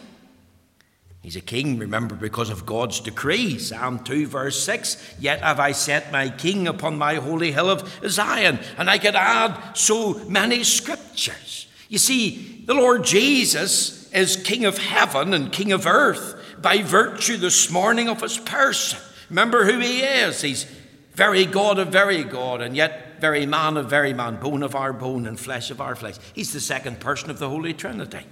He's 1.22 1.36
a 1.36 1.42
king, 1.42 1.78
remember, 1.78 2.16
because 2.16 2.50
of 2.50 2.66
God's 2.66 3.02
decree. 3.02 3.60
Psalm 3.60 4.00
2, 4.00 4.28
verse 4.28 4.62
6 4.64 5.16
Yet 5.20 5.42
have 5.42 5.60
I 5.60 5.74
set 5.74 6.12
my 6.12 6.30
king 6.30 6.68
upon 6.68 6.98
my 6.98 7.16
holy 7.16 7.52
hill 7.52 7.70
of 7.70 7.90
Zion. 8.08 8.60
And 8.78 8.90
I 8.90 8.98
could 8.98 9.16
add 9.16 9.74
so 9.74 10.14
many 10.26 10.64
scriptures. 10.64 11.68
You 11.90 11.98
see, 11.98 12.64
the 12.66 12.74
Lord 12.74 13.04
Jesus 13.04 14.12
is 14.12 14.38
king 14.38 14.64
of 14.64 14.78
heaven 14.78 15.34
and 15.34 15.52
king 15.52 15.72
of 15.72 15.86
earth 15.86 16.36
by 16.62 16.82
virtue 16.82 17.38
this 17.38 17.70
morning 17.70 18.08
of 18.08 18.22
his 18.22 18.38
person. 18.38 19.00
Remember 19.30 19.66
who 19.66 19.80
he 19.80 20.02
is. 20.02 20.42
He's 20.42 20.66
very 21.14 21.46
God 21.46 21.80
of 21.80 21.90
very 21.90 22.24
God, 22.24 22.62
and 22.62 22.78
yet 22.78 23.20
very 23.20 23.46
man 23.46 23.76
of 23.76 23.90
very 23.90 24.14
man, 24.14 24.38
bone 24.38 24.64
of 24.64 24.74
our 24.74 24.94
bone, 24.94 25.28
and 25.28 25.38
flesh 25.38 25.70
of 25.70 25.82
our 25.82 25.96
flesh. 25.96 26.16
He's 26.34 26.54
the 26.54 26.62
second 26.62 27.02
person 27.02 27.30
of 27.30 27.40
the 27.40 27.50
Holy 27.50 27.74
Trinity. 27.74 28.26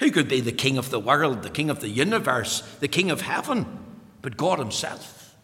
Who 0.00 0.10
could 0.10 0.28
be 0.28 0.40
the 0.40 0.50
king 0.50 0.78
of 0.78 0.90
the 0.90 0.98
world, 0.98 1.42
the 1.42 1.50
king 1.50 1.68
of 1.68 1.80
the 1.80 1.88
universe, 1.88 2.62
the 2.80 2.88
king 2.88 3.10
of 3.10 3.20
heaven, 3.20 3.66
but 4.22 4.38
God 4.38 4.58
Himself? 4.58 5.36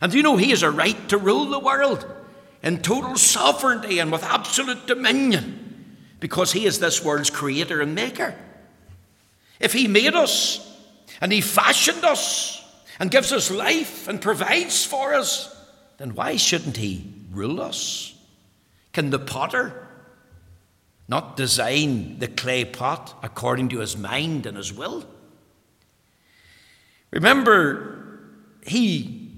And 0.00 0.10
do 0.10 0.16
you 0.16 0.22
know 0.22 0.36
He 0.36 0.50
has 0.50 0.62
a 0.62 0.70
right 0.70 1.08
to 1.08 1.18
rule 1.18 1.46
the 1.46 1.58
world 1.58 2.06
in 2.62 2.80
total 2.80 3.16
sovereignty 3.16 3.98
and 3.98 4.12
with 4.12 4.22
absolute 4.22 4.86
dominion 4.86 5.96
because 6.20 6.52
He 6.52 6.64
is 6.64 6.78
this 6.78 7.04
world's 7.04 7.30
creator 7.30 7.80
and 7.80 7.92
maker? 7.92 8.36
If 9.58 9.72
He 9.72 9.88
made 9.88 10.14
us 10.14 10.64
and 11.20 11.32
He 11.32 11.40
fashioned 11.40 12.04
us 12.04 12.64
and 13.00 13.10
gives 13.10 13.32
us 13.32 13.50
life 13.50 14.06
and 14.06 14.20
provides 14.20 14.84
for 14.84 15.12
us, 15.12 15.52
then 15.98 16.14
why 16.14 16.36
shouldn't 16.36 16.76
He 16.76 17.12
rule 17.32 17.60
us? 17.60 18.14
Can 18.92 19.10
the 19.10 19.18
potter 19.18 19.88
not 21.08 21.36
design 21.36 22.18
the 22.18 22.28
clay 22.28 22.64
pot 22.64 23.18
according 23.22 23.68
to 23.70 23.80
his 23.80 23.96
mind 23.96 24.46
and 24.46 24.56
his 24.56 24.72
will. 24.72 25.04
Remember, 27.10 28.20
he 28.64 29.30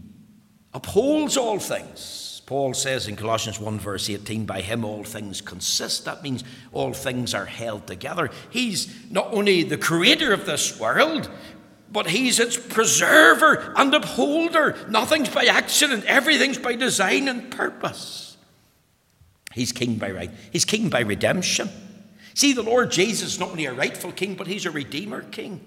upholds 0.73 1.37
all 1.37 1.59
things. 1.59 2.43
Paul 2.47 2.75
says 2.75 3.09
in 3.09 3.17
Colossians 3.17 3.59
1, 3.59 3.79
verse 3.79 4.11
18, 4.11 4.45
by 4.45 4.61
him 4.61 4.85
all 4.85 5.03
things 5.03 5.41
consist. 5.41 6.05
That 6.05 6.23
means 6.23 6.45
all 6.73 6.93
things 6.93 7.33
are 7.35 7.47
held 7.47 7.87
together. 7.87 8.31
He's 8.51 9.11
not 9.11 9.33
only 9.33 9.63
the 9.63 9.79
creator 9.79 10.33
of 10.33 10.45
this 10.45 10.79
world, 10.79 11.31
but 11.91 12.09
he's 12.09 12.39
its 12.39 12.57
preserver 12.57 13.73
and 13.77 13.95
upholder. 13.95 14.77
Nothing's 14.91 15.31
by 15.31 15.47
accident, 15.47 16.05
everything's 16.05 16.59
by 16.59 16.75
design 16.75 17.29
and 17.29 17.51
purpose. 17.51 18.24
He's 19.55 19.73
king 19.73 19.97
by 19.97 20.11
right, 20.11 20.31
he's 20.53 20.65
king 20.65 20.89
by 20.89 21.01
redemption. 21.01 21.71
See, 22.35 22.53
the 22.53 22.63
Lord 22.63 22.91
Jesus 22.91 23.35
is 23.35 23.41
not 23.41 23.51
only 23.51 23.67
a 23.67 23.73
rightful 23.73 24.11
king, 24.11 24.35
but 24.35 24.49
he's 24.49 24.67
a 24.67 24.71
redeemer 24.71 25.23
king. 25.23 25.61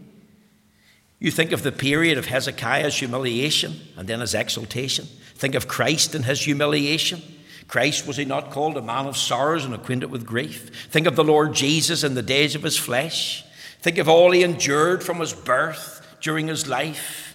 You 1.20 1.32
think 1.32 1.52
of 1.52 1.64
the 1.64 1.72
period 1.72 2.18
of 2.18 2.26
Hezekiah's 2.26 3.00
humiliation 3.00 3.80
and 3.96 4.08
then 4.08 4.20
his 4.20 4.36
exaltation. 4.36 5.08
Think 5.36 5.56
of 5.56 5.68
Christ 5.68 6.14
and 6.14 6.26
his 6.26 6.42
humiliation. 6.42 7.22
Christ, 7.68 8.06
was 8.06 8.18
he 8.18 8.26
not 8.26 8.52
called 8.52 8.78
a 8.78 8.82
man 8.82 9.08
of 9.08 9.18
sorrows 9.18 9.66
and 9.66 9.74
acquainted 9.74 10.12
with 10.12 10.26
grief? 10.26 10.88
Think 10.90 11.08
of 11.08 11.16
the 11.16 11.24
Lord 11.24 11.54
Jesus 11.54 12.04
in 12.04 12.14
the 12.14 12.22
days 12.22 12.56
of 12.56 12.64
his 12.64 12.78
flesh. 12.78 13.44
Think 13.82 13.98
of 13.98 14.08
all 14.08 14.32
he 14.32 14.44
endured 14.44 15.04
from 15.04 15.20
his 15.20 15.34
birth 15.34 16.18
during 16.22 16.48
his 16.48 16.68
life. 16.68 17.27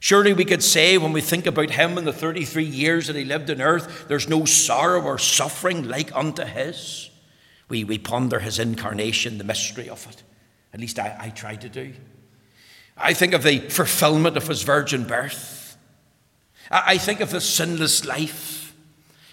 Surely 0.00 0.32
we 0.32 0.46
could 0.46 0.62
say, 0.62 0.96
when 0.96 1.12
we 1.12 1.20
think 1.20 1.46
about 1.46 1.70
him 1.70 1.98
and 1.98 2.06
the 2.06 2.12
33 2.12 2.64
years 2.64 3.06
that 3.06 3.16
he 3.16 3.24
lived 3.24 3.50
on 3.50 3.60
earth, 3.60 4.06
there's 4.08 4.30
no 4.30 4.46
sorrow 4.46 5.02
or 5.02 5.18
suffering 5.18 5.86
like 5.86 6.14
unto 6.16 6.42
his. 6.42 7.10
We, 7.68 7.84
we 7.84 7.98
ponder 7.98 8.40
his 8.40 8.58
incarnation, 8.58 9.36
the 9.36 9.44
mystery 9.44 9.90
of 9.90 10.06
it. 10.08 10.22
At 10.72 10.80
least 10.80 10.98
I, 10.98 11.14
I 11.20 11.28
try 11.28 11.54
to 11.56 11.68
do. 11.68 11.92
I 12.96 13.12
think 13.12 13.34
of 13.34 13.42
the 13.42 13.58
fulfillment 13.58 14.38
of 14.38 14.48
his 14.48 14.62
virgin 14.62 15.04
birth. 15.04 15.76
I, 16.70 16.94
I 16.94 16.98
think 16.98 17.20
of 17.20 17.32
his 17.32 17.44
sinless 17.44 18.06
life, 18.06 18.74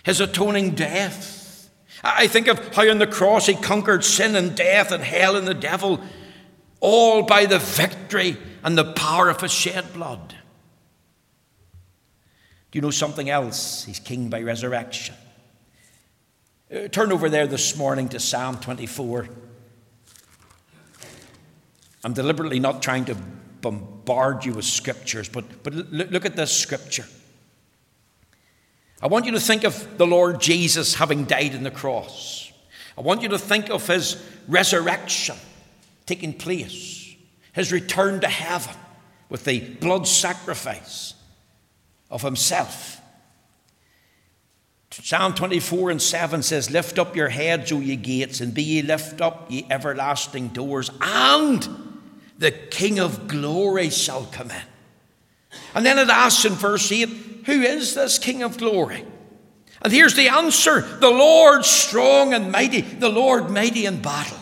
his 0.03 0.19
atoning 0.19 0.71
death. 0.71 1.69
I, 2.03 2.23
I 2.23 2.27
think 2.27 2.47
of 2.47 2.75
how 2.75 2.89
on 2.89 2.97
the 2.97 3.07
cross 3.07 3.45
he 3.45 3.55
conquered 3.55 4.03
sin 4.03 4.35
and 4.35 4.53
death 4.53 4.91
and 4.91 5.01
hell 5.01 5.37
and 5.37 5.47
the 5.47 5.53
devil, 5.53 6.01
all 6.81 7.23
by 7.23 7.45
the 7.45 7.59
victory 7.59 8.35
and 8.65 8.77
the 8.77 8.93
power 8.93 9.29
of 9.29 9.39
his 9.39 9.53
shed 9.53 9.93
blood. 9.93 10.35
Do 12.71 12.77
you 12.77 12.81
know 12.81 12.91
something 12.91 13.29
else? 13.29 13.85
He's 13.85 13.99
king 13.99 14.29
by 14.29 14.41
resurrection. 14.41 15.15
Uh, 16.73 16.89
turn 16.89 17.13
over 17.13 17.29
there 17.29 17.47
this 17.47 17.77
morning 17.77 18.09
to 18.09 18.19
Psalm 18.19 18.57
24. 18.57 19.29
I'm 22.03 22.13
deliberately 22.13 22.59
not 22.59 22.81
trying 22.81 23.05
to 23.05 23.15
bombard 23.61 24.43
you 24.43 24.53
with 24.53 24.65
scriptures, 24.65 25.29
but, 25.29 25.63
but 25.63 25.73
look 25.73 26.25
at 26.25 26.35
this 26.35 26.51
scripture. 26.51 27.05
I 29.01 29.07
want 29.07 29.25
you 29.25 29.31
to 29.31 29.39
think 29.39 29.63
of 29.63 29.97
the 29.97 30.07
Lord 30.07 30.41
Jesus 30.41 30.95
having 30.95 31.25
died 31.25 31.55
on 31.55 31.63
the 31.63 31.71
cross. 31.71 32.51
I 32.97 33.01
want 33.01 33.21
you 33.21 33.29
to 33.29 33.39
think 33.39 33.69
of 33.69 33.87
his 33.87 34.21
resurrection 34.47 35.37
taking 36.05 36.33
place, 36.33 37.15
his 37.53 37.71
return 37.71 38.19
to 38.21 38.27
heaven 38.27 38.75
with 39.29 39.45
the 39.45 39.59
blood 39.59 40.07
sacrifice 40.07 41.13
of 42.09 42.21
himself. 42.21 43.01
Psalm 44.91 45.35
24 45.35 45.91
and 45.91 46.01
7 46.01 46.41
says, 46.41 46.71
Lift 46.71 46.97
up 46.97 47.15
your 47.15 47.29
heads, 47.29 47.71
O 47.71 47.79
ye 47.79 47.95
gates, 47.95 48.41
and 48.41 48.53
be 48.53 48.63
ye 48.63 48.81
lift 48.81 49.21
up, 49.21 49.51
ye 49.51 49.65
everlasting 49.69 50.49
doors, 50.49 50.89
and 51.01 51.67
the 52.37 52.51
King 52.51 52.99
of 52.99 53.27
glory 53.27 53.89
shall 53.89 54.25
come 54.25 54.49
in. 54.49 54.61
And 55.75 55.85
then 55.85 55.99
it 55.99 56.09
asks 56.09 56.45
in 56.45 56.53
verse 56.53 56.91
8, 56.91 57.09
Who 57.45 57.61
is 57.61 57.93
this 57.93 58.17
King 58.17 58.43
of 58.43 58.57
glory? 58.57 59.05
And 59.81 59.93
here's 59.93 60.15
the 60.15 60.29
answer 60.29 60.81
The 60.81 61.11
Lord 61.11 61.63
strong 61.63 62.33
and 62.33 62.51
mighty, 62.51 62.81
the 62.81 63.09
Lord 63.09 63.51
mighty 63.51 63.85
in 63.85 64.01
battle. 64.01 64.39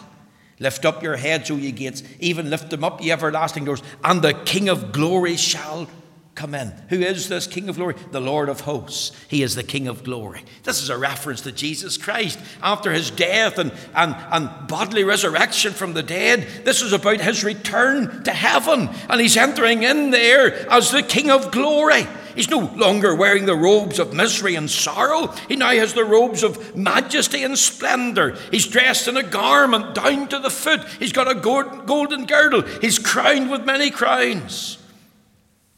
Lift 0.60 0.86
up 0.86 1.04
your 1.04 1.18
heads, 1.18 1.52
O 1.52 1.58
ye 1.58 1.72
gates, 1.72 2.02
even 2.20 2.50
lift 2.50 2.70
them 2.70 2.84
up, 2.84 3.04
ye 3.04 3.12
everlasting 3.12 3.66
doors, 3.66 3.84
and 4.04 4.22
the 4.22 4.34
King 4.34 4.70
of 4.70 4.94
glory 4.94 5.36
shall 5.36 5.90
come 6.36 6.54
in. 6.54 6.74
Who 6.90 6.98
is 6.98 7.30
this 7.30 7.48
King 7.48 7.70
of 7.70 7.78
glory? 7.78 7.96
The 8.12 8.20
Lord 8.20 8.50
of 8.50 8.62
hosts. 8.62 9.12
He 9.30 9.42
is 9.42 9.56
the 9.56 9.64
King 9.64 9.88
of 9.88 10.04
glory. 10.04 10.44
This 10.64 10.82
is 10.82 10.90
a 10.90 10.98
reference 10.98 11.42
to 11.42 11.52
Jesus 11.52 11.98
Christ 11.98 12.38
after 12.62 12.92
his 12.92 13.10
death 13.10 13.58
and, 13.58 13.72
and, 13.96 14.16
and 14.32 14.68
bodily 14.68 15.06
resurrection 15.06 15.72
from 15.72 15.94
the 15.94 16.04
dead. 16.04 16.46
This 16.66 16.82
is 16.82 16.92
about 16.92 17.22
his 17.22 17.44
return 17.46 18.24
to 18.26 18.32
heaven, 18.32 18.90
and 19.10 19.22
he's 19.22 19.38
entering 19.38 19.84
in 19.84 20.12
there 20.12 20.70
as 20.70 20.92
the 20.92 21.04
King 21.04 21.32
of 21.32 21.52
glory. 21.52 22.06
He's 22.36 22.50
no 22.50 22.70
longer 22.76 23.16
wearing 23.16 23.46
the 23.46 23.56
robes 23.56 23.98
of 23.98 24.14
misery 24.14 24.56
and 24.56 24.70
sorrow. 24.70 25.28
He 25.48 25.56
now 25.56 25.70
has 25.70 25.94
the 25.94 26.04
robes 26.04 26.44
of 26.44 26.76
majesty 26.76 27.44
and 27.44 27.58
splendor. 27.58 28.38
He's 28.52 28.68
dressed 28.68 29.08
in 29.08 29.16
a 29.16 29.24
garment 29.24 29.96
down 29.96 30.28
to 30.28 30.40
the 30.40 30.50
foot. 30.50 30.86
He's 31.00 31.14
got 31.14 31.32
a 31.32 31.36
golden 31.36 32.26
girdle. 32.26 32.64
He's 32.82 33.00
crowned 33.00 33.50
with 33.50 33.66
many 33.66 33.90
crowns. 33.90 34.80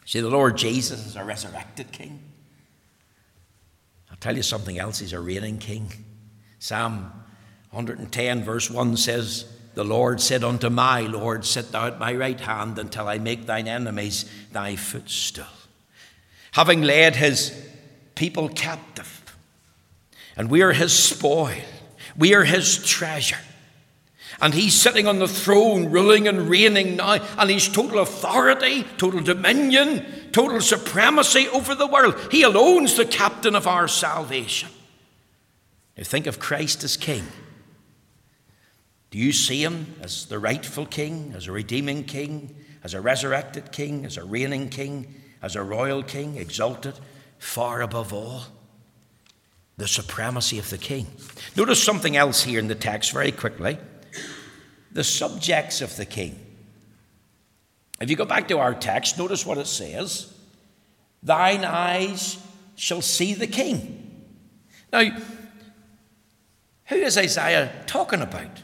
See, 0.08 0.22
the 0.22 0.30
Lord 0.30 0.56
Jesus 0.56 1.06
is 1.06 1.18
a 1.18 1.24
resurrected 1.26 1.92
king. 1.92 2.22
I'll 4.10 4.16
tell 4.16 4.38
you 4.38 4.42
something 4.42 4.80
else, 4.80 5.00
he's 5.00 5.12
a 5.12 5.20
reigning 5.20 5.58
king. 5.58 5.92
Psalm 6.60 7.12
110, 7.72 8.46
verse 8.46 8.72
1 8.72 8.96
says, 8.96 9.52
The 9.74 9.84
Lord 9.84 10.22
said 10.22 10.46
unto 10.46 10.70
my 10.70 11.02
Lord, 11.02 11.44
Sit 11.44 11.74
thou 11.74 11.88
at 11.88 12.00
my 12.00 12.16
right 12.16 12.40
hand 12.40 12.80
until 12.80 13.10
I 13.10 13.18
make 13.18 13.48
thine 13.48 13.68
enemies 13.68 14.24
thy 14.54 14.78
footstool. 14.78 15.44
Having 16.54 16.84
led 16.84 17.18
his 17.18 17.52
people 18.16 18.48
captive, 18.48 19.36
and 20.38 20.50
we 20.50 20.62
are 20.62 20.72
his 20.72 20.94
spoil, 20.98 21.52
we 22.16 22.34
are 22.34 22.46
his 22.46 22.78
treasure. 22.78 23.36
And 24.40 24.54
he's 24.54 24.80
sitting 24.80 25.08
on 25.08 25.20
the 25.20 25.28
throne, 25.28 25.90
ruling 25.90 26.28
and 26.28 26.48
reigning 26.48 26.98
now, 26.98 27.20
and 27.40 27.50
he's 27.50 27.68
total 27.68 28.00
authority, 28.00 28.84
total 28.98 29.22
dominion, 29.22 30.06
total 30.32 30.62
supremacy 30.62 31.48
over 31.48 31.74
the 31.74 31.88
world. 31.88 32.16
He 32.32 32.44
alone's 32.44 32.96
the 32.96 33.06
captain 33.06 33.56
of 33.56 33.66
our 33.66 33.88
salvation. 33.88 34.70
Now 35.98 36.04
think 36.04 36.28
of 36.28 36.40
Christ 36.40 36.84
as 36.84 36.98
king. 36.98 37.24
Do 39.10 39.18
you 39.18 39.32
see 39.32 39.64
him 39.64 39.96
as 40.02 40.26
the 40.26 40.38
rightful 40.38 40.86
king, 40.86 41.34
as 41.36 41.48
a 41.48 41.52
redeeming 41.52 42.04
king, 42.04 42.56
as 42.84 42.94
a 42.94 43.02
resurrected 43.02 43.72
king, 43.72 44.06
as 44.06 44.18
a 44.18 44.24
reigning 44.24 44.70
king, 44.70 45.16
as 45.42 45.56
a 45.56 45.64
royal 45.64 46.04
king, 46.04 46.36
exalted 46.36 47.00
far 47.40 47.82
above 47.82 48.14
all? 48.14 48.44
The 49.78 49.88
supremacy 49.88 50.60
of 50.60 50.70
the 50.70 50.78
king. 50.78 51.08
Notice 51.56 51.82
something 51.82 52.16
else 52.16 52.44
here 52.44 52.60
in 52.60 52.68
the 52.68 52.76
text 52.76 53.12
very 53.12 53.32
quickly 53.32 53.80
the 54.98 55.04
subjects 55.04 55.82
of 55.82 55.96
the 55.96 56.06
king. 56.06 56.44
If 58.02 58.10
you 58.10 58.16
go 58.16 58.26
back 58.26 58.48
to 58.48 58.58
our 58.58 58.74
text, 58.74 59.20
notice 59.20 59.46
what 59.46 59.60
it 59.60 59.68
says 59.68 60.34
Thine 61.22 61.64
eyes 61.64 62.40
shall 62.76 63.04
see 63.04 63.36
the 63.36 63.46
king. 63.46 64.26
Now, 64.92 65.04
who 66.86 66.96
is 66.96 67.16
Isaiah 67.16 67.72
talking 67.86 68.24
about? 68.24 68.64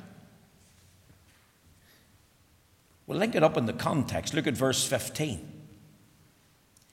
We'll 3.05 3.19
link 3.19 3.35
it 3.35 3.43
up 3.43 3.55
in 3.55 3.67
the 3.67 3.73
context. 3.73 4.33
Look 4.33 4.47
at 4.47 4.55
verse 4.55 4.87
15. 4.87 5.52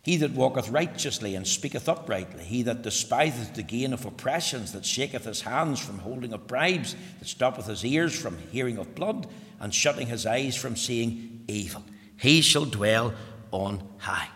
He 0.02 0.16
that 0.18 0.32
walketh 0.32 0.70
righteously 0.70 1.34
and 1.34 1.46
speaketh 1.46 1.88
uprightly, 1.88 2.44
he 2.44 2.62
that 2.62 2.82
despiseth 2.82 3.54
the 3.54 3.62
gain 3.62 3.92
of 3.92 4.06
oppressions, 4.06 4.72
that 4.72 4.86
shaketh 4.86 5.24
his 5.24 5.42
hands 5.42 5.78
from 5.78 5.98
holding 5.98 6.32
of 6.32 6.46
bribes, 6.46 6.96
that 7.18 7.28
stoppeth 7.28 7.66
his 7.66 7.84
ears 7.84 8.18
from 8.18 8.38
hearing 8.50 8.78
of 8.78 8.94
blood, 8.94 9.26
and 9.60 9.74
shutting 9.74 10.06
his 10.06 10.24
eyes 10.24 10.56
from 10.56 10.74
seeing 10.74 11.44
evil, 11.48 11.84
he 12.16 12.40
shall 12.40 12.64
dwell 12.64 13.12
on 13.50 13.82
high. 13.98 14.28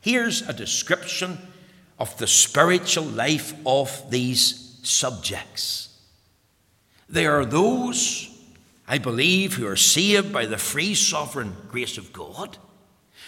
Here's 0.00 0.42
a 0.42 0.54
description 0.54 1.38
of 1.98 2.16
the 2.16 2.26
spiritual 2.26 3.04
life 3.04 3.54
of 3.66 4.10
these 4.10 4.78
subjects. 4.82 5.98
They 7.08 7.26
are 7.26 7.44
those, 7.44 8.30
I 8.88 8.98
believe, 8.98 9.54
who 9.54 9.66
are 9.66 9.76
saved 9.76 10.32
by 10.32 10.46
the 10.46 10.58
free 10.58 10.94
sovereign 10.94 11.54
grace 11.68 11.98
of 11.98 12.12
God 12.12 12.56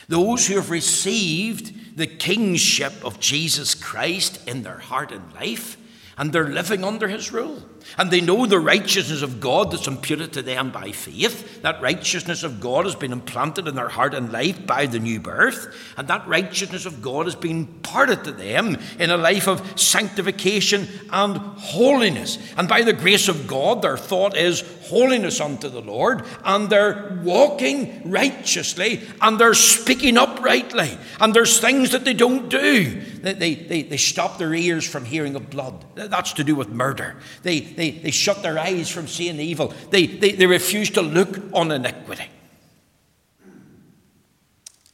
those 0.08 0.46
who 0.46 0.56
have 0.56 0.70
received 0.70 1.96
the 1.96 2.06
kingship 2.06 2.92
of 3.04 3.18
Jesus 3.20 3.74
Christ 3.74 4.46
in 4.46 4.62
their 4.62 4.78
heart 4.78 5.12
and 5.12 5.34
life, 5.34 5.76
and 6.18 6.32
they're 6.32 6.48
living 6.48 6.84
under 6.84 7.08
his 7.08 7.32
rule. 7.32 7.62
And 7.98 8.10
they 8.10 8.20
know 8.20 8.46
the 8.46 8.58
righteousness 8.58 9.22
of 9.22 9.40
God 9.40 9.70
that's 9.70 9.86
imputed 9.86 10.32
to 10.34 10.42
them 10.42 10.70
by 10.70 10.92
faith. 10.92 11.62
That 11.62 11.80
righteousness 11.80 12.42
of 12.42 12.60
God 12.60 12.84
has 12.84 12.94
been 12.94 13.12
implanted 13.12 13.66
in 13.66 13.74
their 13.74 13.88
heart 13.88 14.14
and 14.14 14.32
life 14.32 14.66
by 14.66 14.86
the 14.86 14.98
new 14.98 15.20
birth. 15.20 15.74
And 15.96 16.08
that 16.08 16.26
righteousness 16.26 16.86
of 16.86 17.00
God 17.00 17.26
has 17.26 17.34
been 17.34 17.58
imparted 17.58 18.24
to 18.24 18.32
them 18.32 18.76
in 18.98 19.10
a 19.10 19.16
life 19.16 19.48
of 19.48 19.80
sanctification 19.80 20.88
and 21.10 21.36
holiness. 21.36 22.38
And 22.56 22.68
by 22.68 22.82
the 22.82 22.92
grace 22.92 23.28
of 23.28 23.46
God, 23.46 23.82
their 23.82 23.96
thought 23.96 24.36
is 24.36 24.62
holiness 24.82 25.40
unto 25.40 25.68
the 25.68 25.80
Lord. 25.80 26.24
And 26.44 26.68
they're 26.68 27.18
walking 27.22 28.10
righteously 28.10 29.02
and 29.20 29.38
they're 29.38 29.54
speaking 29.54 30.16
uprightly. 30.16 30.98
And 31.20 31.32
there's 31.32 31.58
things 31.58 31.90
that 31.92 32.04
they 32.04 32.14
don't 32.14 32.48
do. 32.48 33.00
They, 33.00 33.32
they, 33.32 33.54
they, 33.54 33.82
they 33.82 33.96
stop 33.96 34.38
their 34.38 34.54
ears 34.54 34.86
from 34.86 35.04
hearing 35.04 35.34
of 35.34 35.50
blood. 35.50 35.84
That's 35.94 36.32
to 36.34 36.44
do 36.44 36.54
with 36.54 36.68
murder. 36.68 37.16
They, 37.42 37.60
they, 37.76 37.90
they 37.90 38.10
shut 38.10 38.42
their 38.42 38.58
eyes 38.58 38.90
from 38.90 39.06
seeing 39.06 39.38
evil. 39.38 39.72
They, 39.90 40.06
they, 40.06 40.32
they 40.32 40.46
refuse 40.46 40.90
to 40.90 41.02
look 41.02 41.38
on 41.52 41.70
iniquity. 41.70 42.28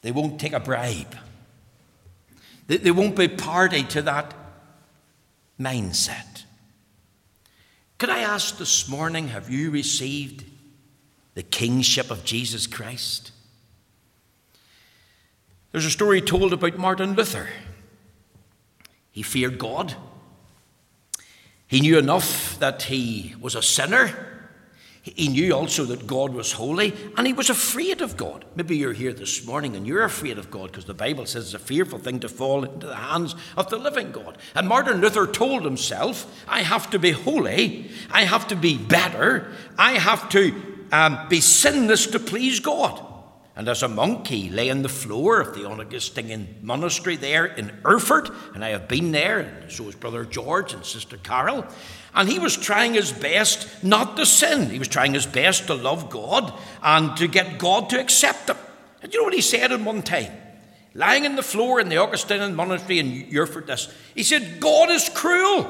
They 0.01 0.11
won't 0.11 0.39
take 0.39 0.53
a 0.53 0.59
bribe. 0.59 1.15
They, 2.67 2.77
they 2.77 2.91
won't 2.91 3.15
be 3.15 3.27
party 3.27 3.83
to 3.83 4.01
that 4.03 4.33
mindset. 5.59 6.43
Could 7.97 8.09
I 8.09 8.19
ask 8.19 8.57
this 8.57 8.89
morning 8.89 9.29
have 9.29 9.49
you 9.49 9.71
received 9.71 10.43
the 11.35 11.43
kingship 11.43 12.11
of 12.11 12.25
Jesus 12.25 12.67
Christ? 12.67 13.31
There's 15.71 15.85
a 15.85 15.89
story 15.89 16.21
told 16.21 16.53
about 16.53 16.77
Martin 16.77 17.13
Luther. 17.13 17.47
He 19.11 19.23
feared 19.23 19.57
God. 19.57 19.95
He 21.73 21.81
knew 21.81 21.97
enough 21.97 22.59
that 22.59 22.83
he 22.83 23.33
was 23.41 23.55
a 23.55 23.63
sinner. 23.63 24.13
He 25.01 25.27
knew 25.27 25.55
also 25.55 25.85
that 25.85 26.05
God 26.05 26.31
was 26.31 26.51
holy, 26.51 26.93
and 27.17 27.25
he 27.25 27.33
was 27.33 27.49
afraid 27.49 27.99
of 27.99 28.15
God. 28.15 28.45
Maybe 28.55 28.77
you're 28.77 28.93
here 28.93 29.11
this 29.11 29.43
morning 29.43 29.75
and 29.75 29.87
you're 29.87 30.03
afraid 30.03 30.37
of 30.37 30.51
God 30.51 30.67
because 30.67 30.85
the 30.85 30.93
Bible 30.93 31.25
says 31.25 31.45
it's 31.45 31.55
a 31.55 31.59
fearful 31.59 31.97
thing 31.97 32.19
to 32.19 32.29
fall 32.29 32.63
into 32.63 32.85
the 32.85 32.93
hands 32.93 33.33
of 33.57 33.71
the 33.71 33.79
living 33.79 34.11
God. 34.11 34.37
And 34.53 34.67
Martin 34.67 35.01
Luther 35.01 35.25
told 35.25 35.65
himself, 35.65 36.45
I 36.47 36.61
have 36.61 36.91
to 36.91 36.99
be 36.99 37.09
holy, 37.09 37.89
I 38.11 38.25
have 38.25 38.47
to 38.49 38.55
be 38.55 38.77
better, 38.77 39.51
I 39.75 39.93
have 39.93 40.29
to 40.29 40.53
um, 40.91 41.27
be 41.27 41.41
sinless 41.41 42.05
to 42.05 42.19
please 42.19 42.59
God. 42.59 43.03
And 43.55 43.67
as 43.67 43.83
a 43.83 43.87
monk, 43.87 44.27
he 44.27 44.49
lay 44.49 44.71
on 44.71 44.81
the 44.81 44.89
floor 44.89 45.39
of 45.39 45.53
the 45.53 45.67
Augustinian 45.67 46.55
monastery 46.63 47.17
there 47.17 47.45
in 47.45 47.71
Erfurt, 47.85 48.31
and 48.55 48.65
I 48.65 48.69
have 48.69 48.87
been 48.87 49.11
there, 49.11 49.39
and 49.39 49.71
so 49.71 49.83
has 49.83 49.93
Brother 49.93 50.25
George 50.25 50.73
and 50.73 50.83
Sister 50.83 51.17
Carol. 51.17 51.65
And 52.15 52.27
he 52.27 52.39
was 52.39 52.57
trying 52.57 52.93
his 52.93 53.11
best 53.11 53.83
not 53.83 54.17
to 54.17 54.25
sin. 54.25 54.71
He 54.71 54.79
was 54.79 54.87
trying 54.87 55.13
his 55.13 55.27
best 55.27 55.67
to 55.67 55.75
love 55.75 56.09
God 56.09 56.51
and 56.81 57.15
to 57.17 57.27
get 57.27 57.59
God 57.59 57.91
to 57.91 57.99
accept 57.99 58.49
him. 58.49 58.57
And 59.03 59.13
you 59.13 59.19
know 59.19 59.25
what 59.25 59.33
he 59.33 59.41
said 59.41 59.71
in 59.71 59.85
one 59.85 60.01
time? 60.01 60.31
Lying 60.95 61.25
on 61.25 61.35
the 61.35 61.43
floor 61.43 61.79
in 61.79 61.89
the 61.89 61.97
Augustinian 61.97 62.55
monastery 62.55 62.99
in 62.99 63.35
Erfurt, 63.35 63.67
this, 63.67 63.91
he 64.15 64.23
said, 64.23 64.59
God 64.59 64.89
is 64.89 65.09
cruel. 65.09 65.67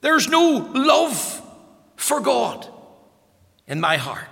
There's 0.00 0.28
no 0.28 0.70
love 0.74 1.42
for 1.96 2.20
God 2.20 2.66
in 3.66 3.80
my 3.80 3.96
heart. 3.96 4.31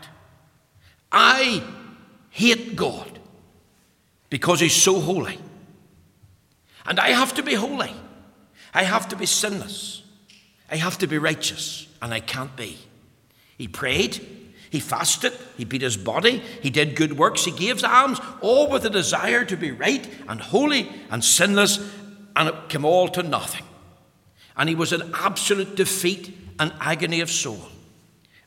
I 1.11 1.63
hate 2.31 2.77
God 2.77 3.19
because 4.29 4.61
He's 4.61 4.75
so 4.75 5.01
holy. 5.01 5.39
And 6.87 6.99
I 6.99 7.11
have 7.11 7.35
to 7.35 7.43
be 7.43 7.55
holy. 7.55 7.93
I 8.73 8.85
have 8.85 9.09
to 9.09 9.17
be 9.17 9.27
sinless. 9.27 10.03
I 10.71 10.77
have 10.77 10.99
to 10.99 11.07
be 11.07 11.19
righteous. 11.19 11.87
And 12.01 12.15
I 12.15 12.21
can't 12.21 12.57
be. 12.57 12.79
He 13.59 13.69
prayed. 13.69 14.41
He 14.71 14.79
fasted, 14.79 15.33
he 15.57 15.65
beat 15.65 15.83
his 15.83 15.97
body, 15.97 16.39
he 16.63 16.71
did 16.71 16.95
good 16.95 17.19
works, 17.19 17.45
he 17.45 17.51
gave 17.51 17.83
alms, 17.83 18.21
all 18.41 18.71
with 18.71 18.85
a 18.85 18.91
desire 18.91 19.45
to 19.45 19.57
be 19.57 19.73
right 19.73 20.09
and 20.29 20.41
holy 20.41 20.89
and 21.11 21.25
sinless, 21.25 21.79
and 22.37 22.49
it 22.49 22.69
came 22.69 22.85
all 22.85 23.09
to 23.09 23.25
nothing. 23.25 23.65
And 24.57 24.69
he 24.69 24.77
was 24.77 24.93
in 24.93 25.13
absolute 25.13 25.75
defeat 25.75 26.37
and 26.61 26.73
agony 26.79 27.21
of 27.21 27.31
soul. 27.31 27.59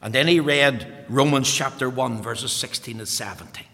And 0.04 0.14
then 0.14 0.28
he 0.28 0.42
read 0.42 1.06
Romans 1.08 1.52
chapter 1.52 1.90
1, 1.90 2.22
verses 2.22 2.52
16 2.52 3.00
and 3.00 3.08
17. 3.08 3.66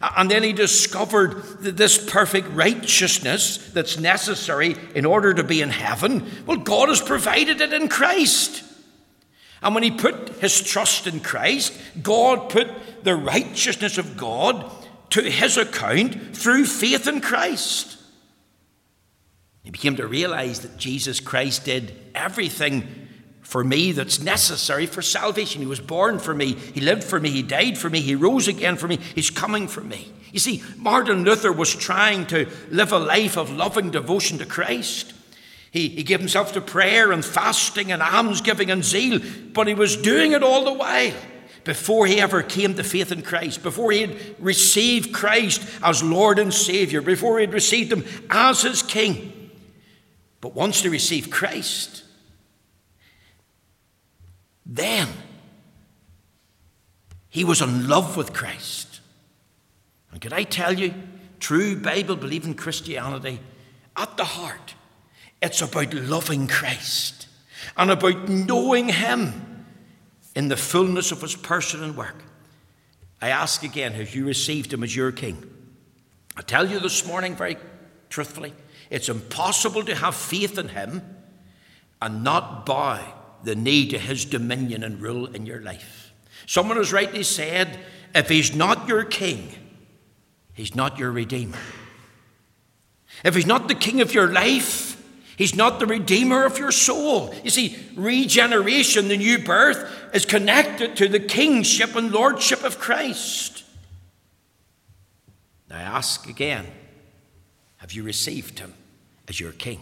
And 0.00 0.30
then 0.30 0.44
he 0.44 0.52
discovered 0.52 1.42
this 1.58 1.98
perfect 2.10 2.48
righteousness 2.50 3.56
that's 3.72 3.98
necessary 3.98 4.76
in 4.94 5.04
order 5.04 5.34
to 5.34 5.42
be 5.42 5.60
in 5.60 5.70
heaven. 5.70 6.30
Well, 6.46 6.58
God 6.58 6.88
has 6.88 7.00
provided 7.00 7.60
it 7.60 7.72
in 7.72 7.88
Christ. 7.88 8.62
And 9.60 9.74
when 9.74 9.82
he 9.82 9.90
put 9.90 10.28
his 10.36 10.62
trust 10.62 11.08
in 11.08 11.18
Christ, 11.18 11.76
God 12.00 12.50
put 12.50 12.70
the 13.02 13.16
righteousness 13.16 13.98
of 13.98 14.16
God 14.16 14.70
to 15.10 15.22
his 15.22 15.56
account 15.56 16.36
through 16.36 16.66
faith 16.66 17.08
in 17.08 17.20
Christ. 17.20 17.96
He 19.64 19.70
became 19.70 19.96
to 19.96 20.06
realize 20.06 20.60
that 20.60 20.76
Jesus 20.76 21.18
Christ 21.18 21.64
did 21.64 21.92
everything 22.14 23.07
for 23.48 23.64
me 23.64 23.92
that's 23.92 24.20
necessary 24.20 24.84
for 24.84 25.00
salvation. 25.00 25.62
He 25.62 25.66
was 25.66 25.80
born 25.80 26.18
for 26.18 26.34
me, 26.34 26.52
He 26.52 26.82
lived 26.82 27.02
for 27.02 27.18
me, 27.18 27.30
He 27.30 27.42
died 27.42 27.78
for 27.78 27.88
me, 27.88 28.02
He 28.02 28.14
rose 28.14 28.46
again 28.46 28.76
for 28.76 28.86
me, 28.86 28.98
He's 29.14 29.30
coming 29.30 29.68
for 29.68 29.80
me. 29.80 30.12
You 30.32 30.38
see, 30.38 30.62
Martin 30.76 31.24
Luther 31.24 31.50
was 31.50 31.74
trying 31.74 32.26
to 32.26 32.46
live 32.68 32.92
a 32.92 32.98
life 32.98 33.38
of 33.38 33.50
loving 33.50 33.90
devotion 33.90 34.36
to 34.38 34.44
Christ. 34.44 35.14
He, 35.70 35.88
he 35.88 36.02
gave 36.02 36.20
himself 36.20 36.52
to 36.52 36.60
prayer 36.60 37.10
and 37.10 37.24
fasting 37.24 37.90
and 37.90 38.02
almsgiving 38.02 38.70
and 38.70 38.84
zeal, 38.84 39.18
but 39.54 39.66
he 39.66 39.72
was 39.72 39.96
doing 39.96 40.32
it 40.32 40.42
all 40.42 40.66
the 40.66 40.74
while 40.74 41.14
before 41.64 42.06
he 42.06 42.20
ever 42.20 42.42
came 42.42 42.74
to 42.74 42.84
faith 42.84 43.10
in 43.12 43.22
Christ, 43.22 43.62
before 43.62 43.92
he 43.92 44.02
had 44.02 44.16
received 44.38 45.14
Christ 45.14 45.66
as 45.82 46.02
Lord 46.02 46.38
and 46.38 46.52
Savior, 46.52 47.00
before 47.00 47.38
he 47.38 47.46
had 47.46 47.54
received 47.54 47.90
him 47.94 48.04
as 48.28 48.60
his 48.60 48.82
King. 48.82 49.50
But 50.42 50.54
once 50.54 50.82
he 50.82 50.90
received 50.90 51.30
Christ, 51.30 52.04
then 54.68 55.08
he 57.30 57.44
was 57.44 57.60
in 57.60 57.88
love 57.88 58.16
with 58.16 58.32
Christ. 58.32 59.00
And 60.10 60.20
could 60.20 60.32
I 60.32 60.44
tell 60.44 60.78
you, 60.78 60.94
true 61.40 61.76
Bible 61.76 62.16
believing 62.16 62.54
Christianity, 62.54 63.40
at 63.96 64.16
the 64.16 64.24
heart, 64.24 64.74
it's 65.42 65.60
about 65.60 65.92
loving 65.94 66.46
Christ 66.46 67.28
and 67.76 67.90
about 67.90 68.28
knowing 68.28 68.88
Him 68.88 69.66
in 70.34 70.48
the 70.48 70.56
fullness 70.56 71.12
of 71.12 71.20
His 71.20 71.36
person 71.36 71.82
and 71.82 71.96
work. 71.96 72.24
I 73.20 73.28
ask 73.28 73.62
again, 73.62 73.92
have 73.92 74.14
you 74.14 74.24
received 74.24 74.72
Him 74.72 74.82
as 74.82 74.96
your 74.96 75.12
King? 75.12 75.42
I 76.36 76.42
tell 76.42 76.68
you 76.68 76.80
this 76.80 77.06
morning 77.06 77.36
very 77.36 77.56
truthfully, 78.08 78.54
it's 78.90 79.08
impossible 79.08 79.84
to 79.84 79.94
have 79.94 80.14
faith 80.14 80.56
in 80.58 80.68
Him 80.68 81.02
and 82.00 82.24
not 82.24 82.64
bow 82.64 83.17
the 83.44 83.54
knee 83.54 83.88
to 83.88 83.98
his 83.98 84.24
dominion 84.24 84.82
and 84.82 85.00
rule 85.00 85.26
in 85.26 85.46
your 85.46 85.60
life. 85.60 86.12
Someone 86.46 86.76
has 86.76 86.92
rightly 86.92 87.22
said, 87.22 87.78
if 88.14 88.28
he's 88.28 88.54
not 88.54 88.88
your 88.88 89.04
king, 89.04 89.50
he's 90.54 90.74
not 90.74 90.98
your 90.98 91.12
redeemer. 91.12 91.58
If 93.24 93.34
he's 93.34 93.46
not 93.46 93.68
the 93.68 93.74
king 93.74 94.00
of 94.00 94.14
your 94.14 94.28
life, 94.28 95.02
he's 95.36 95.54
not 95.54 95.78
the 95.78 95.86
redeemer 95.86 96.44
of 96.44 96.58
your 96.58 96.72
soul. 96.72 97.34
You 97.44 97.50
see, 97.50 97.76
regeneration, 97.94 99.08
the 99.08 99.16
new 99.16 99.38
birth, 99.38 99.90
is 100.14 100.24
connected 100.24 100.96
to 100.96 101.08
the 101.08 101.20
kingship 101.20 101.96
and 101.96 102.12
lordship 102.12 102.64
of 102.64 102.78
Christ. 102.78 103.64
Now 105.68 105.78
I 105.78 105.82
ask 105.82 106.28
again 106.28 106.66
have 107.78 107.92
you 107.92 108.02
received 108.02 108.58
him 108.58 108.74
as 109.28 109.38
your 109.38 109.52
king? 109.52 109.80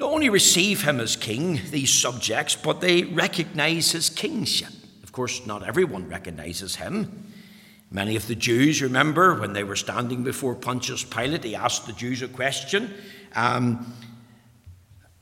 Not 0.00 0.12
only 0.12 0.30
receive 0.30 0.82
him 0.82 0.98
as 0.98 1.14
king, 1.14 1.60
these 1.70 1.92
subjects, 1.92 2.56
but 2.56 2.80
they 2.80 3.02
recognize 3.04 3.92
his 3.92 4.08
kingship. 4.08 4.72
Of 5.02 5.12
course, 5.12 5.46
not 5.46 5.62
everyone 5.62 6.08
recognizes 6.08 6.76
him. 6.76 7.26
Many 7.90 8.16
of 8.16 8.26
the 8.26 8.34
Jews 8.34 8.80
remember 8.80 9.38
when 9.38 9.52
they 9.52 9.62
were 9.62 9.76
standing 9.76 10.22
before 10.22 10.54
Pontius 10.54 11.04
Pilate, 11.04 11.44
he 11.44 11.54
asked 11.54 11.86
the 11.86 11.92
Jews 11.92 12.22
a 12.22 12.28
question 12.28 12.94
um, 13.36 13.94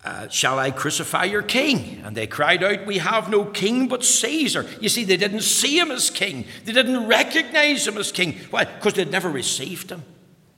uh, 0.05 0.29
Shall 0.29 0.61
I 0.61 0.71
crucify 0.71 1.25
your 1.25 1.43
king? 1.43 2.01
And 2.05 2.17
they 2.17 2.29
cried 2.29 2.62
out, 2.62 2.87
We 2.87 2.99
have 2.99 3.29
no 3.29 3.47
king 3.47 3.88
but 3.88 4.05
Caesar. 4.05 4.64
You 4.81 4.88
see, 4.88 5.03
they 5.03 5.17
didn't 5.17 5.41
see 5.41 5.77
him 5.77 5.91
as 5.91 6.09
king, 6.09 6.45
they 6.64 6.73
didn't 6.73 7.09
recognize 7.09 7.88
him 7.88 7.99
as 7.99 8.12
king. 8.12 8.38
Why? 8.51 8.64
Because 8.64 8.95
they'd 8.95 9.11
never 9.11 9.29
received 9.29 9.91
him. 9.91 10.05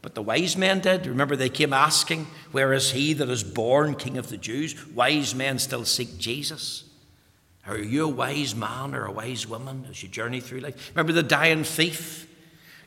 But 0.03 0.15
the 0.15 0.23
wise 0.23 0.57
men 0.57 0.81
did. 0.81 1.07
Remember, 1.07 1.37
they 1.37 1.51
came 1.51 1.73
asking, 1.73 2.27
Where 2.53 2.73
is 2.73 2.93
he 2.93 3.13
that 3.15 3.29
is 3.29 3.45
born 3.45 3.95
King 3.95 4.17
of 4.17 4.29
the 4.29 4.39
Jews? 4.39 4.87
Wise 4.89 5.35
men 5.35 5.59
still 5.59 5.85
seek 5.85 6.19
Jesus. 6.19 6.85
Are 7.67 7.77
you 7.77 8.07
a 8.07 8.09
wise 8.09 8.55
man 8.55 8.95
or 8.95 9.05
a 9.05 9.13
wise 9.13 9.47
woman 9.47 9.87
as 9.91 10.03
you 10.03 10.09
journey 10.09 10.41
through 10.41 10.61
life? 10.61 10.91
Remember 10.95 11.13
the 11.13 11.23
dying 11.23 11.65
thief? 11.65 12.27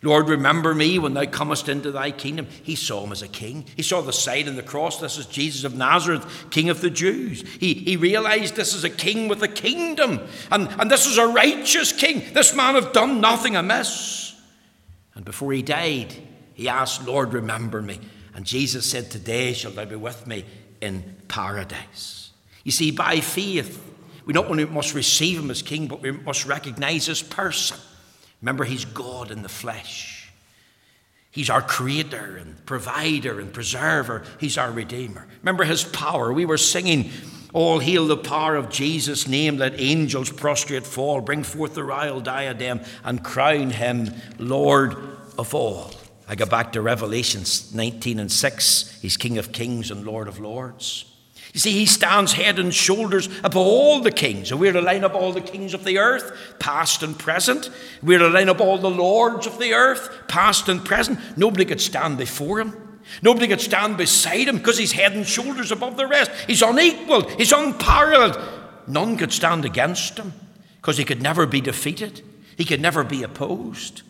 Lord, 0.01 0.27
remember 0.27 0.75
me 0.75 0.99
when 0.99 1.13
thou 1.13 1.25
comest 1.25 1.69
into 1.69 1.89
thy 1.89 2.11
kingdom. 2.11 2.47
He 2.61 2.75
saw 2.75 3.05
him 3.05 3.13
as 3.13 3.21
a 3.21 3.27
king. 3.27 3.63
He 3.77 3.83
saw 3.83 4.01
the 4.01 4.11
sign 4.11 4.49
and 4.49 4.57
the 4.57 4.63
cross. 4.63 4.99
This 4.99 5.17
is 5.17 5.25
Jesus 5.27 5.63
of 5.63 5.75
Nazareth, 5.75 6.47
King 6.49 6.69
of 6.69 6.81
the 6.81 6.89
Jews. 6.89 7.41
He, 7.57 7.73
he 7.73 7.95
realized 7.95 8.55
this 8.55 8.73
is 8.73 8.83
a 8.83 8.89
king 8.89 9.29
with 9.29 9.41
a 9.43 9.47
kingdom. 9.47 10.19
And, 10.51 10.67
and 10.77 10.91
this 10.91 11.05
is 11.05 11.17
a 11.17 11.27
righteous 11.27 11.93
king. 11.93 12.33
This 12.33 12.53
man 12.53 12.75
have 12.75 12.91
done 12.91 13.21
nothing 13.21 13.55
amiss. 13.55 14.35
And 15.15 15.23
before 15.23 15.53
he 15.53 15.61
died, 15.61 16.13
he 16.53 16.69
asked, 16.69 17.05
Lord, 17.05 17.33
remember 17.33 17.81
me. 17.81 17.99
And 18.35 18.45
Jesus 18.45 18.85
said, 18.85 19.11
Today 19.11 19.53
shall 19.53 19.71
thou 19.71 19.85
be 19.85 19.95
with 19.95 20.27
me 20.27 20.45
in 20.81 21.15
paradise. 21.27 22.31
You 22.63 22.71
see, 22.71 22.91
by 22.91 23.19
faith, 23.19 23.81
we 24.25 24.33
not 24.33 24.47
only 24.47 24.65
must 24.65 24.93
receive 24.93 25.39
him 25.39 25.51
as 25.51 25.61
king, 25.61 25.87
but 25.87 26.01
we 26.01 26.11
must 26.11 26.45
recognize 26.45 27.05
his 27.05 27.21
person. 27.21 27.77
Remember, 28.41 28.63
he's 28.63 28.85
God 28.85 29.31
in 29.31 29.41
the 29.41 29.49
flesh. 29.49 30.31
He's 31.31 31.49
our 31.49 31.61
creator 31.61 32.37
and 32.37 32.63
provider 32.65 33.39
and 33.39 33.51
preserver. 33.51 34.23
He's 34.39 34.57
our 34.57 34.71
redeemer. 34.71 35.25
Remember 35.41 35.63
his 35.63 35.83
power. 35.83 36.31
We 36.31 36.45
were 36.45 36.57
singing, 36.57 37.09
All 37.53 37.79
hail 37.79 38.05
the 38.05 38.17
power 38.17 38.55
of 38.55 38.69
Jesus' 38.69 39.27
name, 39.27 39.57
let 39.57 39.79
angels 39.79 40.31
prostrate 40.31 40.85
fall, 40.85 41.21
bring 41.21 41.43
forth 41.43 41.73
the 41.73 41.83
royal 41.83 42.21
diadem, 42.21 42.81
and 43.03 43.23
crown 43.23 43.71
him 43.71 44.13
Lord 44.37 44.95
of 45.37 45.55
all. 45.55 45.91
I 46.33 46.35
go 46.35 46.47
back 46.47 46.71
to 46.71 46.81
Revelations 46.81 47.75
19 47.75 48.17
and 48.17 48.31
6. 48.31 48.99
He's 49.03 49.17
King 49.17 49.37
of 49.37 49.51
kings 49.51 49.91
and 49.91 50.03
Lord 50.03 50.27
of 50.27 50.39
lords. 50.39 51.05
You 51.53 51.59
see, 51.59 51.73
he 51.73 51.85
stands 51.85 52.33
head 52.33 52.57
and 52.57 52.73
shoulders 52.73 53.27
above 53.43 53.57
all 53.57 53.99
the 53.99 54.09
kings. 54.09 54.49
And 54.49 54.59
we're 54.59 54.73
to 54.73 54.81
line 54.81 55.03
up 55.03 55.13
all 55.13 55.31
the 55.31 55.41
kings 55.41 55.75
of 55.75 55.83
the 55.83 55.99
earth, 55.99 56.55
past 56.57 57.03
and 57.03 57.15
present. 57.19 57.69
We're 58.01 58.17
to 58.17 58.29
line 58.29 58.49
up 58.49 58.61
all 58.61 58.79
the 58.79 58.89
lords 58.89 59.45
of 59.45 59.59
the 59.59 59.73
earth, 59.73 60.09
past 60.27 60.67
and 60.69 60.83
present. 60.83 61.19
Nobody 61.37 61.65
could 61.65 61.79
stand 61.79 62.17
before 62.17 62.59
him. 62.59 62.99
Nobody 63.21 63.47
could 63.47 63.61
stand 63.61 63.97
beside 63.97 64.47
him 64.47 64.57
because 64.57 64.79
he's 64.79 64.93
head 64.93 65.11
and 65.11 65.27
shoulders 65.27 65.71
above 65.71 65.97
the 65.97 66.07
rest. 66.07 66.31
He's 66.47 66.63
unequaled, 66.63 67.29
he's 67.33 67.51
unparalleled. 67.51 68.39
None 68.87 69.17
could 69.17 69.31
stand 69.31 69.65
against 69.65 70.17
him 70.17 70.33
because 70.77 70.97
he 70.97 71.05
could 71.05 71.21
never 71.21 71.45
be 71.45 71.61
defeated, 71.61 72.23
he 72.57 72.65
could 72.65 72.81
never 72.81 73.03
be 73.03 73.21
opposed. 73.21 74.01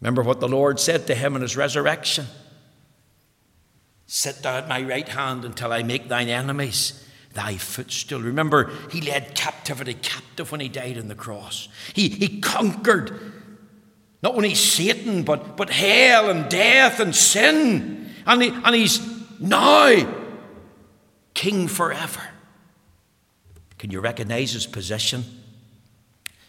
Remember 0.00 0.22
what 0.22 0.40
the 0.40 0.48
Lord 0.48 0.78
said 0.78 1.06
to 1.06 1.14
him 1.14 1.36
in 1.36 1.42
his 1.42 1.56
resurrection 1.56 2.26
Sit 4.06 4.42
thou 4.42 4.58
at 4.58 4.68
my 4.68 4.82
right 4.82 5.08
hand 5.08 5.44
until 5.44 5.72
I 5.72 5.82
make 5.82 6.08
thine 6.08 6.28
enemies 6.28 7.04
thy 7.34 7.56
footstool. 7.56 8.20
Remember, 8.20 8.70
he 8.90 9.00
led 9.00 9.34
captivity 9.34 9.94
captive 9.94 10.52
when 10.52 10.60
he 10.60 10.68
died 10.68 10.96
on 10.96 11.08
the 11.08 11.14
cross. 11.14 11.68
He, 11.92 12.08
he 12.08 12.40
conquered 12.40 13.32
not 14.22 14.34
only 14.34 14.54
Satan, 14.54 15.22
but, 15.22 15.56
but 15.56 15.70
hell 15.70 16.30
and 16.30 16.48
death 16.48 17.00
and 17.00 17.14
sin. 17.14 18.10
And, 18.26 18.42
he, 18.42 18.48
and 18.48 18.74
he's 18.74 19.00
now 19.40 20.14
king 21.34 21.68
forever. 21.68 22.22
Can 23.78 23.90
you 23.90 24.00
recognize 24.00 24.52
his 24.52 24.66
position? 24.66 25.24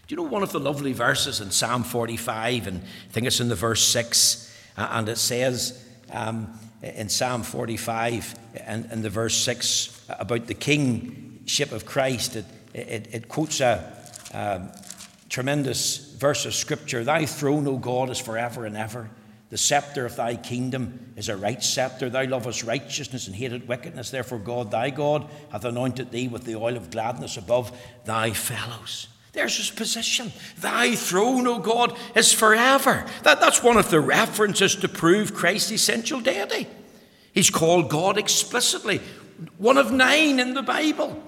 Do 0.08 0.16
you 0.16 0.18
know 0.18 0.30
one 0.30 0.44
of 0.44 0.54
the 0.54 0.60
lovely 0.60 0.94
verses 0.94 1.42
in 1.42 1.52
Psalm 1.52 1.84
45? 1.84 2.68
And 2.68 2.82
I 2.82 3.12
think 3.12 3.28
it's 3.28 3.42
in 3.42 3.50
the 3.50 3.56
verse 3.56 3.86
6, 3.86 4.58
uh, 4.78 4.88
and 4.92 5.10
it 5.10 5.18
says 5.18 5.86
um, 6.14 6.58
in 6.82 7.10
Psalm 7.10 7.44
45 7.44 8.36
and, 8.66 8.90
in 8.92 9.02
the 9.02 9.10
verse 9.10 9.36
6 9.36 10.06
about 10.08 10.48
the 10.48 10.54
kingship 10.54 11.74
of 11.74 11.86
Christ. 11.86 12.38
It, 12.38 12.46
it, 12.74 13.08
it 13.12 13.28
quotes 13.28 13.60
a, 13.60 13.94
um, 14.34 14.72
Tremendous 15.30 15.98
verse 16.14 16.46
of 16.46 16.56
scripture. 16.56 17.04
Thy 17.04 17.26
throne, 17.26 17.68
O 17.68 17.78
God, 17.78 18.10
is 18.10 18.20
forever 18.20 18.66
and 18.66 18.78
ever. 18.78 19.10
The 19.50 19.58
scepter 19.58 20.06
of 20.06 20.16
thy 20.16 20.36
kingdom 20.36 21.14
is 21.16 21.30
a 21.30 21.36
right 21.36 21.62
scepter. 21.62 22.10
Thou 22.10 22.26
lovest 22.26 22.64
righteousness 22.64 23.28
and 23.28 23.36
hated 23.36 23.68
wickedness. 23.68 24.10
Therefore, 24.10 24.40
God, 24.40 24.72
thy 24.72 24.90
God, 24.90 25.30
hath 25.52 25.66
anointed 25.66 26.12
thee 26.12 26.28
with 26.28 26.46
the 26.46 26.56
oil 26.56 26.78
of 26.78 26.92
gladness 26.92 27.38
above 27.38 27.78
thy 28.06 28.32
fellows. 28.32 29.08
There's 29.38 29.58
his 29.58 29.70
position. 29.70 30.32
Thy 30.62 30.96
throne, 30.96 31.46
O 31.46 31.60
God, 31.60 31.96
is 32.16 32.34
forever. 32.34 33.06
That, 33.22 33.40
that's 33.40 33.62
one 33.62 33.78
of 33.78 33.92
the 33.92 34.00
references 34.00 34.76
to 34.78 34.88
prove 34.88 35.36
Christ's 35.36 35.74
essential 35.74 36.20
deity. 36.20 36.66
He's 37.34 37.52
called 37.52 37.88
God 37.88 38.18
explicitly, 38.18 39.00
one 39.60 39.78
of 39.78 39.92
nine 39.92 40.40
in 40.40 40.56
the 40.56 40.64
Bible. 40.64 41.22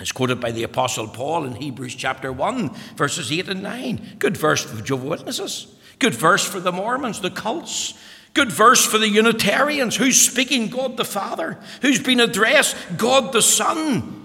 It's 0.00 0.10
quoted 0.10 0.40
by 0.40 0.50
the 0.50 0.64
Apostle 0.64 1.06
Paul 1.06 1.44
in 1.44 1.54
Hebrews 1.54 1.94
chapter 1.94 2.32
1, 2.32 2.74
verses 2.96 3.30
8 3.30 3.48
and 3.48 3.62
9. 3.62 4.16
Good 4.18 4.36
verse 4.36 4.64
for 4.64 4.82
Jehovah's 4.82 5.20
Witnesses. 5.20 5.72
Good 6.00 6.16
verse 6.16 6.44
for 6.44 6.58
the 6.58 6.72
Mormons, 6.72 7.20
the 7.20 7.30
cults. 7.30 7.94
Good 8.32 8.50
verse 8.50 8.84
for 8.84 8.98
the 8.98 9.08
Unitarians. 9.08 9.94
Who's 9.94 10.20
speaking 10.20 10.68
God 10.68 10.96
the 10.96 11.04
Father? 11.04 11.60
Who's 11.80 12.00
been 12.00 12.18
addressed 12.18 12.76
God 12.96 13.32
the 13.32 13.40
Son? 13.40 14.23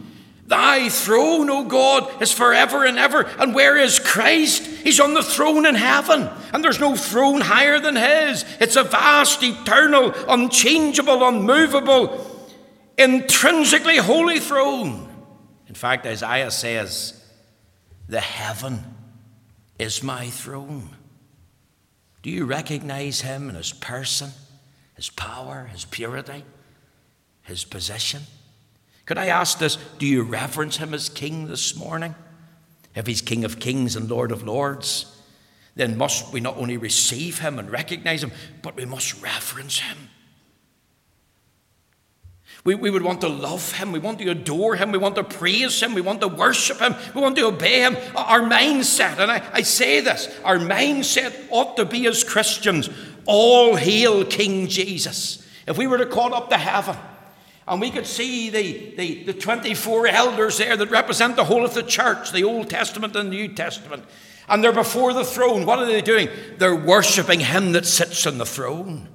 Thy 0.49 0.89
throne, 0.89 1.47
O 1.51 1.63
God, 1.63 2.23
is 2.23 2.31
forever 2.31 2.83
and 2.83 2.97
ever. 2.97 3.21
And 3.38 3.53
where 3.53 3.77
is 3.77 3.99
Christ? 3.99 4.65
He's 4.65 4.99
on 4.99 5.13
the 5.13 5.21
throne 5.21 5.67
in 5.67 5.75
heaven. 5.75 6.27
And 6.51 6.63
there's 6.63 6.79
no 6.79 6.95
throne 6.95 7.41
higher 7.41 7.79
than 7.79 7.95
His. 7.95 8.43
It's 8.59 8.75
a 8.75 8.83
vast, 8.83 9.43
eternal, 9.43 10.12
unchangeable, 10.27 11.23
unmovable, 11.27 12.49
intrinsically 12.97 13.97
holy 13.97 14.39
throne. 14.39 15.07
In 15.67 15.75
fact, 15.75 16.07
Isaiah 16.07 16.49
says, 16.49 17.23
The 18.07 18.19
heaven 18.19 18.95
is 19.77 20.01
my 20.01 20.31
throne. 20.31 20.89
Do 22.23 22.31
you 22.31 22.45
recognize 22.45 23.21
him 23.21 23.49
in 23.49 23.55
his 23.55 23.71
person, 23.71 24.31
his 24.95 25.12
power, 25.12 25.69
his 25.71 25.85
purity, 25.85 26.43
his 27.43 27.65
position? 27.65 28.23
Could 29.09 29.17
I 29.17 29.25
ask 29.25 29.57
this? 29.57 29.79
Do 29.97 30.05
you 30.05 30.21
reverence 30.21 30.77
him 30.77 30.93
as 30.93 31.09
king 31.09 31.47
this 31.47 31.75
morning? 31.75 32.13
If 32.93 33.07
he's 33.07 33.21
king 33.21 33.43
of 33.43 33.59
kings 33.59 33.95
and 33.95 34.07
lord 34.07 34.31
of 34.31 34.43
lords, 34.43 35.17
then 35.73 35.97
must 35.97 36.31
we 36.31 36.39
not 36.39 36.57
only 36.57 36.77
receive 36.77 37.39
him 37.39 37.57
and 37.57 37.71
recognize 37.71 38.23
him, 38.23 38.31
but 38.61 38.75
we 38.75 38.85
must 38.85 39.19
reverence 39.19 39.79
him. 39.79 39.97
We, 42.63 42.75
we 42.75 42.91
would 42.91 43.01
want 43.01 43.21
to 43.21 43.27
love 43.27 43.71
him. 43.71 43.91
We 43.91 43.97
want 43.97 44.19
to 44.19 44.29
adore 44.29 44.75
him. 44.75 44.91
We 44.91 44.99
want 44.99 45.15
to 45.15 45.23
praise 45.23 45.81
him. 45.81 45.95
We 45.95 46.01
want 46.01 46.21
to 46.21 46.27
worship 46.27 46.77
him. 46.77 46.93
We 47.15 47.21
want 47.21 47.35
to 47.37 47.47
obey 47.47 47.79
him. 47.79 47.97
Our 48.15 48.41
mindset, 48.41 49.17
and 49.17 49.31
I, 49.31 49.43
I 49.51 49.63
say 49.63 50.01
this, 50.01 50.29
our 50.43 50.59
mindset 50.59 51.33
ought 51.49 51.77
to 51.77 51.85
be 51.85 52.05
as 52.05 52.23
Christians 52.23 52.91
all 53.25 53.75
hail 53.75 54.23
King 54.23 54.67
Jesus. 54.67 55.43
If 55.65 55.79
we 55.79 55.87
were 55.87 55.97
to 55.97 56.05
call 56.05 56.35
up 56.35 56.51
to 56.51 56.57
heaven, 56.57 56.95
and 57.69 57.79
we 57.79 57.91
could 57.91 58.08
see 58.08 58.49
the, 58.49 58.95
the, 58.95 59.23
the 59.25 59.34
24 59.34 60.08
elders 60.08 60.58
there 60.58 60.75
that 60.75 60.89
represent 60.89 61.36
the 61.36 61.43
whole 61.43 61.63
of 61.63 61.75
the 61.75 61.84
church, 61.84 62.32
the 62.32 62.43
Old 62.43 62.67
Testament 62.67 63.15
and 63.15 63.32
the 63.32 63.36
New 63.36 63.47
Testament. 63.49 64.03
And 64.47 64.63
they're 64.63 64.73
before 64.73 65.13
the 65.13 65.23
throne. 65.23 65.67
What 65.67 65.77
are 65.77 65.86
they 65.86 66.01
doing? 66.01 66.29
They're 66.58 66.75
worshiping 66.75 67.41
him 67.41 67.73
that 67.73 67.86
sits 67.86 68.25
on 68.25 68.39
the 68.39 68.45
throne. 68.45 69.08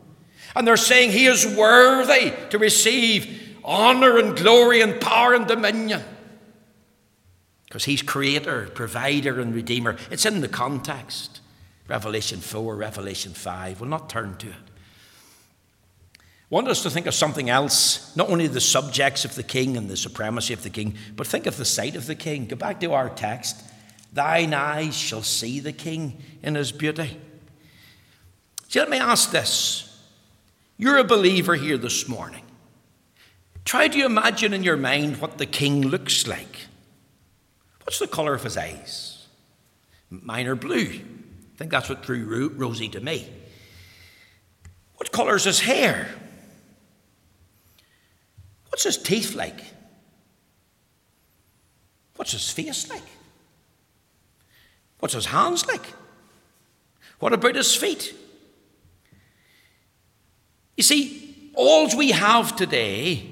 And 0.54 0.66
they're 0.66 0.76
saying 0.76 1.10
he 1.10 1.26
is 1.26 1.44
worthy 1.44 2.32
to 2.50 2.58
receive 2.58 3.58
honor 3.64 4.18
and 4.18 4.36
glory 4.36 4.80
and 4.80 5.00
power 5.00 5.34
and 5.34 5.48
dominion. 5.48 6.04
Because 7.66 7.86
he's 7.86 8.02
creator, 8.02 8.70
provider, 8.72 9.40
and 9.40 9.52
redeemer. 9.52 9.96
It's 10.12 10.26
in 10.26 10.42
the 10.42 10.48
context. 10.48 11.40
Revelation 11.88 12.38
4, 12.38 12.76
Revelation 12.76 13.32
5. 13.32 13.80
We'll 13.80 13.90
not 13.90 14.08
turn 14.08 14.36
to 14.36 14.46
it. 14.46 14.54
Want 16.50 16.68
us 16.68 16.82
to 16.82 16.90
think 16.90 17.06
of 17.06 17.14
something 17.14 17.50
else, 17.50 18.14
not 18.16 18.30
only 18.30 18.46
the 18.46 18.60
subjects 18.60 19.24
of 19.24 19.34
the 19.34 19.42
king 19.42 19.76
and 19.76 19.88
the 19.88 19.96
supremacy 19.96 20.52
of 20.52 20.62
the 20.62 20.70
king, 20.70 20.94
but 21.16 21.26
think 21.26 21.46
of 21.46 21.56
the 21.56 21.64
sight 21.64 21.96
of 21.96 22.06
the 22.06 22.14
king. 22.14 22.46
Go 22.46 22.56
back 22.56 22.80
to 22.80 22.92
our 22.92 23.08
text. 23.08 23.62
Thine 24.12 24.54
eyes 24.54 24.96
shall 24.96 25.22
see 25.22 25.58
the 25.58 25.72
king 25.72 26.22
in 26.42 26.54
his 26.54 26.70
beauty. 26.70 27.18
See, 28.68 28.78
let 28.78 28.90
me 28.90 28.98
ask 28.98 29.30
this 29.30 29.90
you're 30.76 30.98
a 30.98 31.04
believer 31.04 31.54
here 31.54 31.78
this 31.78 32.08
morning. 32.08 32.42
Try 33.64 33.88
to 33.88 34.04
imagine 34.04 34.52
in 34.52 34.62
your 34.62 34.76
mind 34.76 35.20
what 35.20 35.38
the 35.38 35.46
king 35.46 35.82
looks 35.82 36.26
like. 36.26 36.66
What's 37.84 37.98
the 37.98 38.06
colour 38.06 38.34
of 38.34 38.42
his 38.42 38.56
eyes? 38.56 39.26
Mine 40.10 40.46
are 40.46 40.54
blue. 40.54 41.00
I 41.54 41.56
think 41.56 41.70
that's 41.70 41.88
what 41.88 42.02
drew 42.02 42.48
Rosie 42.54 42.88
to 42.90 43.00
me. 43.00 43.28
What 44.96 45.12
colour 45.12 45.36
is 45.36 45.44
his 45.44 45.60
hair? 45.60 46.08
What's 48.74 48.82
his 48.82 48.98
teeth 48.98 49.36
like? 49.36 49.60
What's 52.16 52.32
his 52.32 52.50
face 52.50 52.90
like? 52.90 53.04
What's 54.98 55.14
his 55.14 55.26
hands 55.26 55.64
like? 55.68 55.86
What 57.20 57.32
about 57.32 57.54
his 57.54 57.72
feet? 57.76 58.12
You 60.76 60.82
see, 60.82 61.52
all 61.54 61.88
we 61.96 62.10
have 62.10 62.56
today 62.56 63.30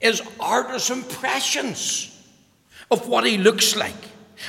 is 0.00 0.20
artist's 0.40 0.90
impressions 0.90 2.20
of 2.90 3.06
what 3.06 3.24
he 3.24 3.38
looks 3.38 3.76
like. 3.76 3.94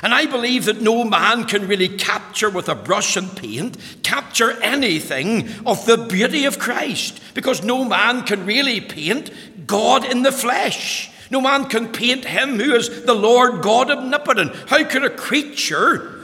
And 0.02 0.14
I 0.14 0.26
believe 0.26 0.66
that 0.66 0.82
no 0.82 1.04
man 1.04 1.46
can 1.46 1.68
really 1.68 1.90
capture 1.90 2.50
with 2.50 2.68
a 2.68 2.76
brush 2.76 3.16
and 3.16 3.36
paint, 3.36 3.78
capture 4.02 4.60
anything 4.62 5.50
of 5.66 5.86
the 5.86 5.98
beauty 5.98 6.46
of 6.46 6.60
Christ, 6.60 7.22
because 7.34 7.64
no 7.64 7.84
man 7.84 8.24
can 8.24 8.46
really 8.46 8.82
paint 8.82 9.32
God 9.68 10.04
in 10.04 10.24
the 10.24 10.32
flesh. 10.32 11.12
No 11.30 11.42
man 11.42 11.66
can 11.66 11.92
paint 11.92 12.26
him 12.26 12.60
who 12.60 12.74
is 12.76 13.06
the 13.06 13.14
Lord 13.14 13.62
God 13.62 13.92
omnipotent. 13.92 14.54
How 14.68 14.84
could 14.84 15.04
a 15.04 15.10
creature 15.10 16.24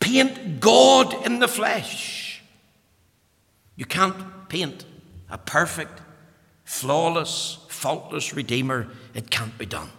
paint 0.00 0.60
God 0.60 1.26
in 1.26 1.38
the 1.38 1.48
flesh? 1.48 2.42
You 3.76 3.84
can't 3.84 4.48
paint 4.48 4.84
a 5.30 5.38
perfect, 5.38 6.00
flawless, 6.64 7.58
faultless 7.68 8.34
Redeemer, 8.34 8.88
it 9.14 9.30
can't 9.30 9.56
be 9.58 9.66
done. 9.66 9.90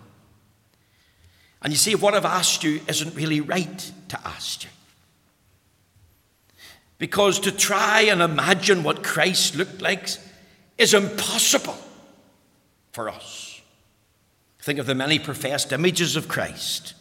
And 1.65 1.73
you 1.73 1.77
see, 1.79 1.95
what 1.95 2.13
I've 2.13 2.25
asked 2.25 2.63
you 2.63 2.79
isn't 2.87 3.15
really 3.15 3.41
right 3.41 3.91
to 4.09 4.19
ask 4.23 4.63
you. 4.63 4.69
Because 6.99 7.39
to 7.39 7.51
try 7.51 8.01
and 8.01 8.21
imagine 8.21 8.83
what 8.83 9.01
Christ 9.01 9.55
looked 9.55 9.81
like 9.81 10.09
is 10.77 10.93
impossible 10.93 11.75
for 12.91 13.09
us. 13.09 13.59
Think 14.59 14.77
of 14.77 14.85
the 14.85 14.93
many 14.93 15.17
professed 15.17 15.73
images 15.73 16.15
of 16.15 16.27
Christ. 16.27 16.93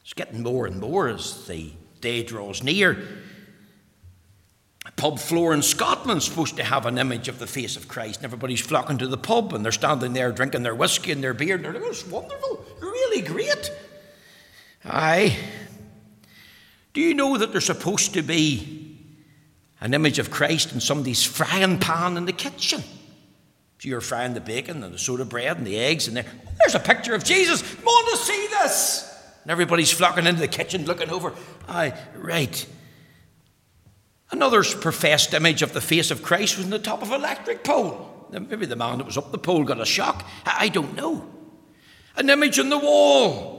It's 0.00 0.12
getting 0.12 0.42
more 0.42 0.66
and 0.66 0.80
more 0.80 1.08
as 1.08 1.46
the 1.46 1.70
day 2.00 2.24
draws 2.24 2.64
near 2.64 2.98
A 4.86 4.92
pub 4.92 5.18
floor 5.18 5.52
in 5.52 5.62
Scotland's 5.62 6.24
supposed 6.24 6.56
to 6.56 6.64
have 6.64 6.86
an 6.86 6.96
image 6.96 7.28
of 7.28 7.40
the 7.40 7.46
face 7.46 7.76
of 7.76 7.88
Christ, 7.88 8.18
and 8.18 8.24
everybody's 8.24 8.60
flocking 8.60 8.98
to 8.98 9.06
the 9.08 9.16
pub, 9.16 9.52
and 9.52 9.64
they're 9.64 9.72
standing 9.72 10.12
there 10.12 10.30
drinking 10.30 10.62
their 10.62 10.76
whiskey 10.76 11.10
and 11.10 11.22
their 11.22 11.34
beer, 11.34 11.56
and 11.56 11.64
they're 11.64 11.72
like, 11.72 11.82
oh, 11.82 11.90
it's 11.90 12.06
wonderful, 12.06 12.64
really 13.16 13.26
great. 13.26 13.70
Aye. 14.84 15.36
Do 16.92 17.00
you 17.00 17.14
know 17.14 17.36
that 17.36 17.52
there's 17.52 17.66
supposed 17.66 18.14
to 18.14 18.22
be 18.22 18.98
an 19.80 19.94
image 19.94 20.18
of 20.18 20.30
Christ 20.30 20.72
in 20.72 20.80
somebody's 20.80 21.24
frying 21.24 21.78
pan 21.78 22.16
in 22.16 22.24
the 22.24 22.32
kitchen? 22.32 22.80
So 23.78 23.88
you're 23.88 24.00
frying 24.00 24.34
the 24.34 24.40
bacon 24.40 24.82
and 24.82 24.94
the 24.94 24.98
soda 24.98 25.24
bread 25.24 25.58
and 25.58 25.66
the 25.66 25.78
eggs, 25.78 26.08
and 26.08 26.16
there, 26.16 26.24
there's 26.58 26.74
a 26.74 26.80
picture 26.80 27.14
of 27.14 27.24
Jesus. 27.24 27.62
Want 27.84 28.08
to 28.10 28.16
see 28.16 28.46
this? 28.46 29.02
And 29.42 29.50
everybody's 29.50 29.92
flocking 29.92 30.26
into 30.26 30.40
the 30.40 30.48
kitchen 30.48 30.86
looking 30.86 31.10
over. 31.10 31.34
Aye, 31.68 31.92
right. 32.16 32.66
Another 34.30 34.64
professed 34.64 35.34
image 35.34 35.62
of 35.62 35.72
the 35.72 35.80
face 35.80 36.10
of 36.10 36.22
Christ 36.22 36.56
was 36.56 36.64
on 36.64 36.70
the 36.70 36.78
top 36.78 37.02
of 37.02 37.12
an 37.12 37.20
electric 37.20 37.62
pole. 37.62 38.28
Maybe 38.30 38.66
the 38.66 38.76
man 38.76 38.98
that 38.98 39.06
was 39.06 39.18
up 39.18 39.30
the 39.30 39.38
pole 39.38 39.62
got 39.62 39.80
a 39.80 39.84
shock. 39.84 40.26
I 40.44 40.68
don't 40.68 40.96
know. 40.96 41.35
An 42.16 42.30
image 42.30 42.58
on 42.58 42.68
the 42.68 42.78
wall. 42.78 43.56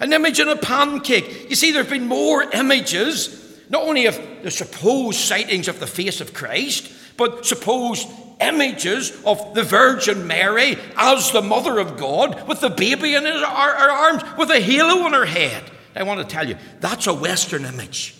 An 0.00 0.12
image 0.12 0.40
on 0.40 0.48
a 0.48 0.56
pancake. 0.56 1.48
You 1.48 1.56
see, 1.56 1.70
there 1.70 1.82
have 1.82 1.90
been 1.90 2.08
more 2.08 2.42
images, 2.42 3.60
not 3.70 3.82
only 3.82 4.06
of 4.06 4.20
the 4.42 4.50
supposed 4.50 5.18
sightings 5.18 5.68
of 5.68 5.78
the 5.78 5.86
face 5.86 6.20
of 6.20 6.34
Christ, 6.34 6.90
but 7.16 7.46
supposed 7.46 8.08
images 8.40 9.12
of 9.24 9.54
the 9.54 9.62
Virgin 9.62 10.26
Mary 10.26 10.76
as 10.96 11.30
the 11.30 11.42
Mother 11.42 11.78
of 11.78 11.96
God, 11.96 12.48
with 12.48 12.60
the 12.60 12.70
baby 12.70 13.14
in 13.14 13.24
her, 13.24 13.38
her 13.38 13.90
arms, 13.90 14.22
with 14.36 14.50
a 14.50 14.60
halo 14.60 15.04
on 15.04 15.12
her 15.12 15.24
head. 15.24 15.62
I 15.94 16.02
want 16.02 16.20
to 16.20 16.26
tell 16.26 16.48
you, 16.48 16.56
that's 16.80 17.06
a 17.06 17.14
Western 17.14 17.64
image. 17.64 18.16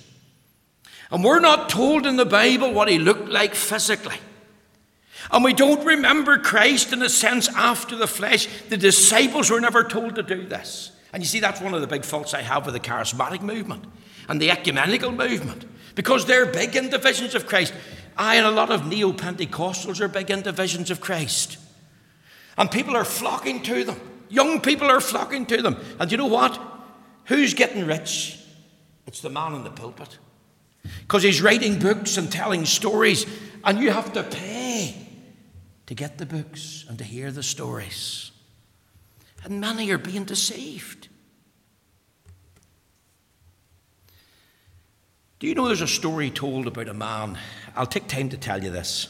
And 1.10 1.24
we're 1.24 1.40
not 1.40 1.68
told 1.68 2.06
in 2.06 2.16
the 2.16 2.24
Bible 2.24 2.72
what 2.72 2.88
he 2.88 2.98
looked 2.98 3.28
like 3.28 3.54
physically. 3.54 4.16
And 5.30 5.44
we 5.44 5.52
don't 5.52 5.84
remember 5.84 6.38
Christ 6.38 6.92
in 6.92 7.02
a 7.02 7.08
sense 7.08 7.48
after 7.48 7.96
the 7.96 8.06
flesh. 8.06 8.46
The 8.68 8.76
disciples 8.76 9.50
were 9.50 9.60
never 9.60 9.84
told 9.84 10.16
to 10.16 10.22
do 10.22 10.46
this. 10.46 10.92
And 11.12 11.22
you 11.22 11.26
see, 11.26 11.40
that's 11.40 11.60
one 11.60 11.74
of 11.74 11.80
the 11.80 11.86
big 11.86 12.04
faults 12.04 12.34
I 12.34 12.42
have 12.42 12.66
with 12.66 12.74
the 12.74 12.80
charismatic 12.80 13.40
movement 13.40 13.84
and 14.28 14.40
the 14.40 14.50
ecumenical 14.50 15.12
movement 15.12 15.64
because 15.94 16.26
they're 16.26 16.46
big 16.46 16.76
in 16.76 16.90
divisions 16.90 17.34
of 17.34 17.46
Christ. 17.46 17.72
I 18.16 18.36
and 18.36 18.46
a 18.46 18.50
lot 18.50 18.70
of 18.70 18.86
neo 18.86 19.12
Pentecostals 19.12 20.00
are 20.00 20.08
big 20.08 20.30
in 20.30 20.42
divisions 20.42 20.90
of 20.90 21.00
Christ. 21.00 21.58
And 22.56 22.70
people 22.70 22.96
are 22.96 23.04
flocking 23.04 23.62
to 23.62 23.84
them. 23.84 24.00
Young 24.28 24.60
people 24.60 24.90
are 24.90 25.00
flocking 25.00 25.46
to 25.46 25.62
them. 25.62 25.76
And 25.98 26.10
you 26.10 26.16
know 26.16 26.26
what? 26.26 26.60
Who's 27.26 27.54
getting 27.54 27.86
rich? 27.86 28.38
It's 29.06 29.20
the 29.20 29.30
man 29.30 29.54
in 29.54 29.64
the 29.64 29.70
pulpit. 29.70 30.18
Because 31.00 31.22
he's 31.22 31.42
writing 31.42 31.78
books 31.78 32.16
and 32.16 32.30
telling 32.30 32.64
stories, 32.64 33.26
and 33.64 33.78
you 33.78 33.90
have 33.90 34.12
to 34.12 34.22
pay 34.22 34.63
to 35.86 35.94
get 35.94 36.18
the 36.18 36.26
books 36.26 36.84
and 36.88 36.98
to 36.98 37.04
hear 37.04 37.30
the 37.30 37.42
stories. 37.42 38.30
And 39.44 39.60
many 39.60 39.90
are 39.90 39.98
being 39.98 40.24
deceived. 40.24 41.08
Do 45.38 45.46
you 45.46 45.54
know 45.54 45.66
there's 45.66 45.82
a 45.82 45.86
story 45.86 46.30
told 46.30 46.66
about 46.66 46.88
a 46.88 46.94
man? 46.94 47.36
I'll 47.76 47.86
take 47.86 48.08
time 48.08 48.30
to 48.30 48.38
tell 48.38 48.62
you 48.62 48.70
this. 48.70 49.08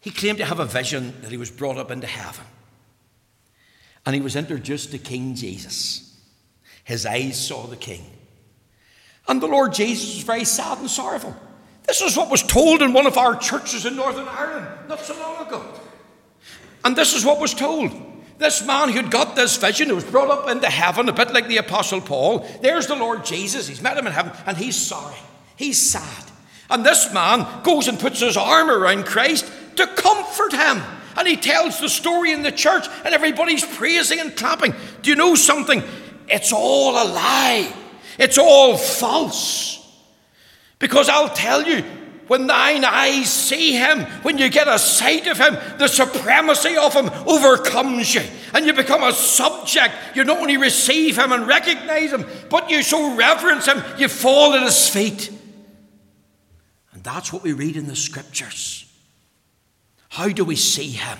He 0.00 0.10
claimed 0.10 0.38
to 0.38 0.46
have 0.46 0.60
a 0.60 0.64
vision 0.64 1.14
that 1.20 1.30
he 1.30 1.36
was 1.36 1.50
brought 1.50 1.76
up 1.76 1.90
into 1.90 2.06
heaven. 2.06 2.46
And 4.06 4.14
he 4.14 4.22
was 4.22 4.36
introduced 4.36 4.92
to 4.92 4.98
King 4.98 5.34
Jesus. 5.34 6.18
His 6.84 7.04
eyes 7.04 7.38
saw 7.38 7.66
the 7.66 7.76
King. 7.76 8.04
And 9.28 9.42
the 9.42 9.46
Lord 9.46 9.74
Jesus 9.74 10.14
was 10.14 10.24
very 10.24 10.44
sad 10.44 10.78
and 10.78 10.90
sorrowful. 10.90 11.36
This 11.90 12.02
is 12.02 12.16
what 12.16 12.30
was 12.30 12.44
told 12.44 12.82
in 12.82 12.92
one 12.92 13.08
of 13.08 13.18
our 13.18 13.34
churches 13.34 13.84
in 13.84 13.96
Northern 13.96 14.28
Ireland 14.28 14.68
not 14.88 15.00
so 15.00 15.18
long 15.18 15.44
ago. 15.44 15.64
And 16.84 16.94
this 16.94 17.16
is 17.16 17.24
what 17.24 17.40
was 17.40 17.52
told. 17.52 17.90
This 18.38 18.64
man 18.64 18.90
who'd 18.90 19.10
got 19.10 19.34
this 19.34 19.56
vision, 19.56 19.88
who 19.88 19.96
was 19.96 20.04
brought 20.04 20.30
up 20.30 20.48
into 20.48 20.68
heaven, 20.68 21.08
a 21.08 21.12
bit 21.12 21.32
like 21.32 21.48
the 21.48 21.56
Apostle 21.56 22.00
Paul, 22.00 22.46
there's 22.62 22.86
the 22.86 22.94
Lord 22.94 23.24
Jesus. 23.24 23.66
He's 23.66 23.82
met 23.82 23.98
him 23.98 24.06
in 24.06 24.12
heaven, 24.12 24.30
and 24.46 24.56
he's 24.56 24.76
sorry. 24.76 25.16
He's 25.56 25.90
sad. 25.90 26.24
And 26.70 26.86
this 26.86 27.12
man 27.12 27.44
goes 27.64 27.88
and 27.88 27.98
puts 27.98 28.20
his 28.20 28.36
arm 28.36 28.70
around 28.70 29.04
Christ 29.04 29.50
to 29.74 29.88
comfort 29.88 30.52
him. 30.52 30.80
And 31.16 31.26
he 31.26 31.36
tells 31.36 31.80
the 31.80 31.88
story 31.88 32.30
in 32.30 32.44
the 32.44 32.52
church, 32.52 32.86
and 33.04 33.12
everybody's 33.12 33.64
praising 33.64 34.20
and 34.20 34.36
clapping. 34.36 34.76
Do 35.02 35.10
you 35.10 35.16
know 35.16 35.34
something? 35.34 35.82
It's 36.28 36.52
all 36.52 36.92
a 36.92 37.06
lie, 37.12 37.74
it's 38.16 38.38
all 38.38 38.76
false. 38.76 39.79
Because 40.80 41.08
I'll 41.08 41.32
tell 41.32 41.62
you, 41.62 41.84
when 42.26 42.46
thine 42.46 42.84
eyes 42.84 43.32
see 43.32 43.72
him, 43.72 44.02
when 44.22 44.38
you 44.38 44.48
get 44.48 44.66
a 44.66 44.78
sight 44.78 45.26
of 45.26 45.36
him, 45.36 45.54
the 45.78 45.88
supremacy 45.88 46.76
of 46.76 46.94
him 46.94 47.10
overcomes 47.26 48.14
you. 48.14 48.22
And 48.54 48.64
you 48.64 48.72
become 48.72 49.02
a 49.02 49.12
subject. 49.12 49.94
You 50.14 50.24
not 50.24 50.38
only 50.38 50.56
receive 50.56 51.18
him 51.18 51.32
and 51.32 51.46
recognize 51.46 52.12
him, 52.12 52.24
but 52.48 52.70
you 52.70 52.82
so 52.82 53.14
reverence 53.14 53.66
him, 53.66 53.82
you 53.98 54.08
fall 54.08 54.54
at 54.54 54.62
his 54.62 54.88
feet. 54.88 55.30
And 56.92 57.04
that's 57.04 57.32
what 57.32 57.42
we 57.42 57.52
read 57.52 57.76
in 57.76 57.86
the 57.86 57.96
scriptures. 57.96 58.90
How 60.08 60.28
do 60.28 60.44
we 60.44 60.56
see 60.56 60.90
him? 60.90 61.18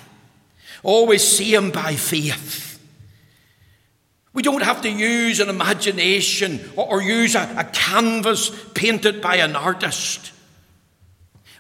Always 0.83 1.27
see 1.27 1.55
him 1.55 1.71
by 1.71 1.97
faith. 1.97 2.80
We 4.33 4.43
don't 4.43 4.63
have 4.63 4.83
to 4.83 4.91
use 4.91 5.41
an 5.41 5.49
imagination 5.49 6.61
or, 6.77 7.03
use 7.03 7.35
a, 7.35 7.53
a 7.59 7.65
canvas 7.65 8.51
painted 8.75 9.21
by 9.21 9.37
an 9.37 9.57
artist. 9.57 10.33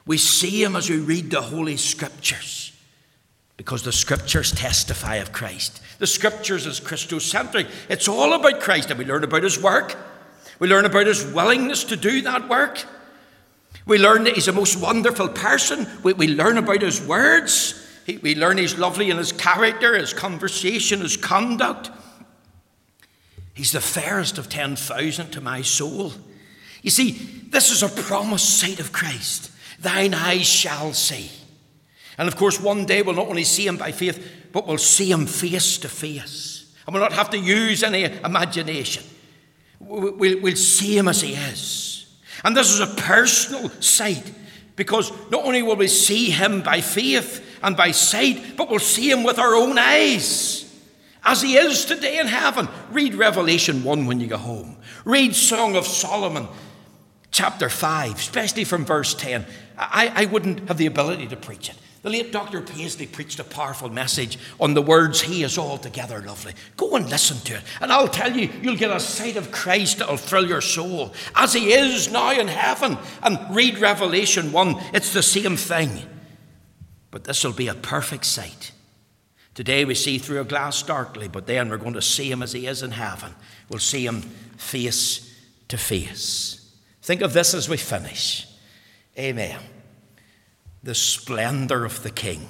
We 0.06 0.18
see 0.18 0.62
him 0.62 0.76
as 0.76 0.88
we 0.88 0.98
read 0.98 1.30
the 1.30 1.42
Holy 1.42 1.76
Scriptures 1.76 2.72
because 3.56 3.82
the 3.82 3.92
Scriptures 3.92 4.52
testify 4.52 5.16
of 5.16 5.32
Christ. 5.32 5.82
The 5.98 6.06
Scriptures 6.06 6.66
is 6.66 6.80
Christocentric, 6.80 7.68
it's 7.88 8.08
all 8.08 8.32
about 8.32 8.60
Christ, 8.60 8.90
and 8.90 8.98
we 8.98 9.04
learn 9.04 9.24
about 9.24 9.42
his 9.42 9.60
work. 9.60 9.96
We 10.60 10.68
learn 10.68 10.84
about 10.84 11.06
his 11.06 11.24
willingness 11.24 11.84
to 11.84 11.96
do 11.96 12.22
that 12.22 12.48
work. 12.48 12.84
We 13.86 13.98
learn 13.98 14.24
that 14.24 14.34
he's 14.34 14.48
a 14.48 14.52
most 14.52 14.80
wonderful 14.80 15.28
person. 15.28 15.86
We, 16.02 16.12
we 16.12 16.28
learn 16.28 16.58
about 16.58 16.82
his 16.82 17.00
words. 17.00 17.86
He, 18.06 18.18
we 18.18 18.34
learn 18.34 18.58
he's 18.58 18.78
lovely 18.78 19.10
in 19.10 19.16
his 19.16 19.32
character, 19.32 19.96
his 19.96 20.12
conversation, 20.12 21.00
his 21.00 21.16
conduct. 21.16 21.90
He's 23.54 23.72
the 23.72 23.80
fairest 23.80 24.38
of 24.38 24.48
10,000 24.48 25.30
to 25.30 25.40
my 25.40 25.62
soul. 25.62 26.12
You 26.82 26.90
see, 26.90 27.12
this 27.50 27.70
is 27.70 27.82
a 27.82 27.88
promised 27.88 28.58
sight 28.58 28.80
of 28.80 28.92
Christ. 28.92 29.50
Thine 29.80 30.14
eyes 30.14 30.46
shall 30.46 30.92
see. 30.92 31.30
And 32.16 32.28
of 32.28 32.36
course, 32.36 32.60
one 32.60 32.86
day 32.86 33.02
we'll 33.02 33.14
not 33.14 33.28
only 33.28 33.44
see 33.44 33.66
him 33.66 33.76
by 33.76 33.92
faith, 33.92 34.48
but 34.52 34.66
we'll 34.66 34.78
see 34.78 35.10
him 35.10 35.26
face 35.26 35.78
to 35.78 35.88
face. 35.88 36.74
And 36.86 36.94
we'll 36.94 37.02
not 37.02 37.12
have 37.12 37.30
to 37.30 37.38
use 37.38 37.82
any 37.82 38.04
imagination. 38.04 39.04
We'll 39.80 40.56
see 40.56 40.96
him 40.96 41.08
as 41.08 41.20
he 41.20 41.34
is. 41.34 42.06
And 42.44 42.56
this 42.56 42.70
is 42.70 42.80
a 42.80 42.86
personal 42.86 43.68
sight 43.80 44.30
because 44.76 45.10
not 45.30 45.44
only 45.44 45.62
will 45.62 45.76
we 45.76 45.88
see 45.88 46.30
him 46.30 46.62
by 46.62 46.80
faith 46.80 47.58
and 47.62 47.76
by 47.76 47.90
sight, 47.90 48.56
but 48.56 48.70
we'll 48.70 48.78
see 48.78 49.10
him 49.10 49.22
with 49.22 49.38
our 49.38 49.54
own 49.54 49.78
eyes 49.78 50.69
as 51.24 51.42
he 51.42 51.56
is 51.56 51.84
today 51.84 52.18
in 52.18 52.26
heaven. 52.26 52.68
Read 52.90 53.14
Revelation 53.14 53.84
1 53.84 54.06
when 54.06 54.20
you 54.20 54.26
go 54.26 54.36
home. 54.36 54.76
Read 55.04 55.34
Song 55.34 55.76
of 55.76 55.86
Solomon, 55.86 56.48
chapter 57.30 57.68
5, 57.68 58.16
especially 58.16 58.64
from 58.64 58.84
verse 58.84 59.14
10. 59.14 59.46
I, 59.76 60.12
I 60.14 60.24
wouldn't 60.26 60.68
have 60.68 60.78
the 60.78 60.86
ability 60.86 61.26
to 61.28 61.36
preach 61.36 61.68
it. 61.68 61.76
The 62.02 62.08
late 62.10 62.32
Dr. 62.32 62.62
Paisley 62.62 63.06
preached 63.06 63.40
a 63.40 63.44
powerful 63.44 63.90
message 63.90 64.38
on 64.58 64.72
the 64.72 64.80
words, 64.80 65.20
He 65.20 65.42
is 65.42 65.58
altogether 65.58 66.22
lovely. 66.22 66.54
Go 66.78 66.96
and 66.96 67.08
listen 67.10 67.36
to 67.44 67.56
it, 67.56 67.62
and 67.80 67.92
I'll 67.92 68.08
tell 68.08 68.34
you, 68.34 68.48
you'll 68.62 68.76
get 68.76 68.90
a 68.90 68.98
sight 68.98 69.36
of 69.36 69.52
Christ 69.52 69.98
that'll 69.98 70.16
thrill 70.16 70.48
your 70.48 70.62
soul, 70.62 71.12
as 71.34 71.52
He 71.52 71.74
is 71.74 72.10
now 72.10 72.32
in 72.32 72.48
heaven. 72.48 72.96
And 73.22 73.38
read 73.54 73.78
Revelation 73.78 74.50
1, 74.50 74.76
it's 74.94 75.12
the 75.12 75.22
same 75.22 75.56
thing. 75.56 76.06
But 77.10 77.24
this 77.24 77.44
will 77.44 77.52
be 77.52 77.68
a 77.68 77.74
perfect 77.74 78.24
sight. 78.24 78.72
Today 79.54 79.84
we 79.84 79.94
see 79.94 80.18
through 80.18 80.40
a 80.40 80.44
glass 80.44 80.82
darkly, 80.82 81.28
but 81.28 81.46
then 81.46 81.68
we're 81.68 81.76
going 81.76 81.94
to 81.94 82.02
see 82.02 82.30
him 82.30 82.42
as 82.42 82.52
he 82.52 82.66
is 82.66 82.82
in 82.82 82.92
heaven. 82.92 83.34
We'll 83.68 83.80
see 83.80 84.06
him 84.06 84.22
face 84.56 85.36
to 85.68 85.76
face. 85.76 86.74
Think 87.02 87.22
of 87.22 87.32
this 87.32 87.54
as 87.54 87.68
we 87.68 87.76
finish. 87.76 88.46
Amen. 89.18 89.58
The 90.82 90.94
splendor 90.94 91.84
of 91.84 92.02
the 92.02 92.10
King. 92.10 92.48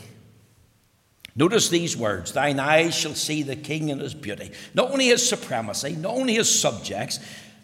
Notice 1.34 1.68
these 1.68 1.96
words 1.96 2.32
Thine 2.32 2.60
eyes 2.60 2.94
shall 2.94 3.14
see 3.14 3.42
the 3.42 3.56
King 3.56 3.88
in 3.88 3.98
his 3.98 4.14
beauty. 4.14 4.50
Not 4.74 4.90
only 4.90 5.06
his 5.06 5.26
supremacy, 5.26 5.96
not 5.96 6.14
only 6.14 6.34
his 6.34 6.60
subjects, 6.60 7.18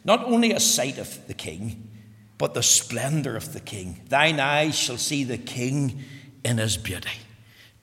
not 0.05 0.25
only 0.25 0.53
a 0.53 0.61
sight 0.61 0.99
of 0.99 1.27
the 1.27 1.35
King, 1.35 1.91
but 2.39 2.55
the 2.55 2.63
splendor 2.63 3.37
of 3.37 3.53
the 3.53 3.61
King. 3.61 4.01
Thine 4.09 4.41
eyes 4.41 4.79
shall 4.79 4.99
see 4.99 5.25
the 5.25 5.39
King 5.39 6.03
in 6.45 6.59
his 6.59 6.77
beauty. 6.77 7.11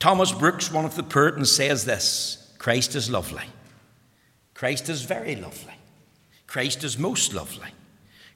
Thomas 0.04 0.32
Brooks, 0.32 0.70
one 0.70 0.84
of 0.84 0.96
the 0.96 1.02
Puritans, 1.02 1.50
says 1.50 1.86
this 1.86 2.54
Christ 2.58 2.94
is 2.94 3.08
lovely. 3.08 3.44
Christ 4.52 4.90
is 4.90 5.00
very 5.00 5.34
lovely. 5.34 5.72
Christ 6.46 6.84
is 6.84 6.98
most 6.98 7.32
lovely. 7.32 7.70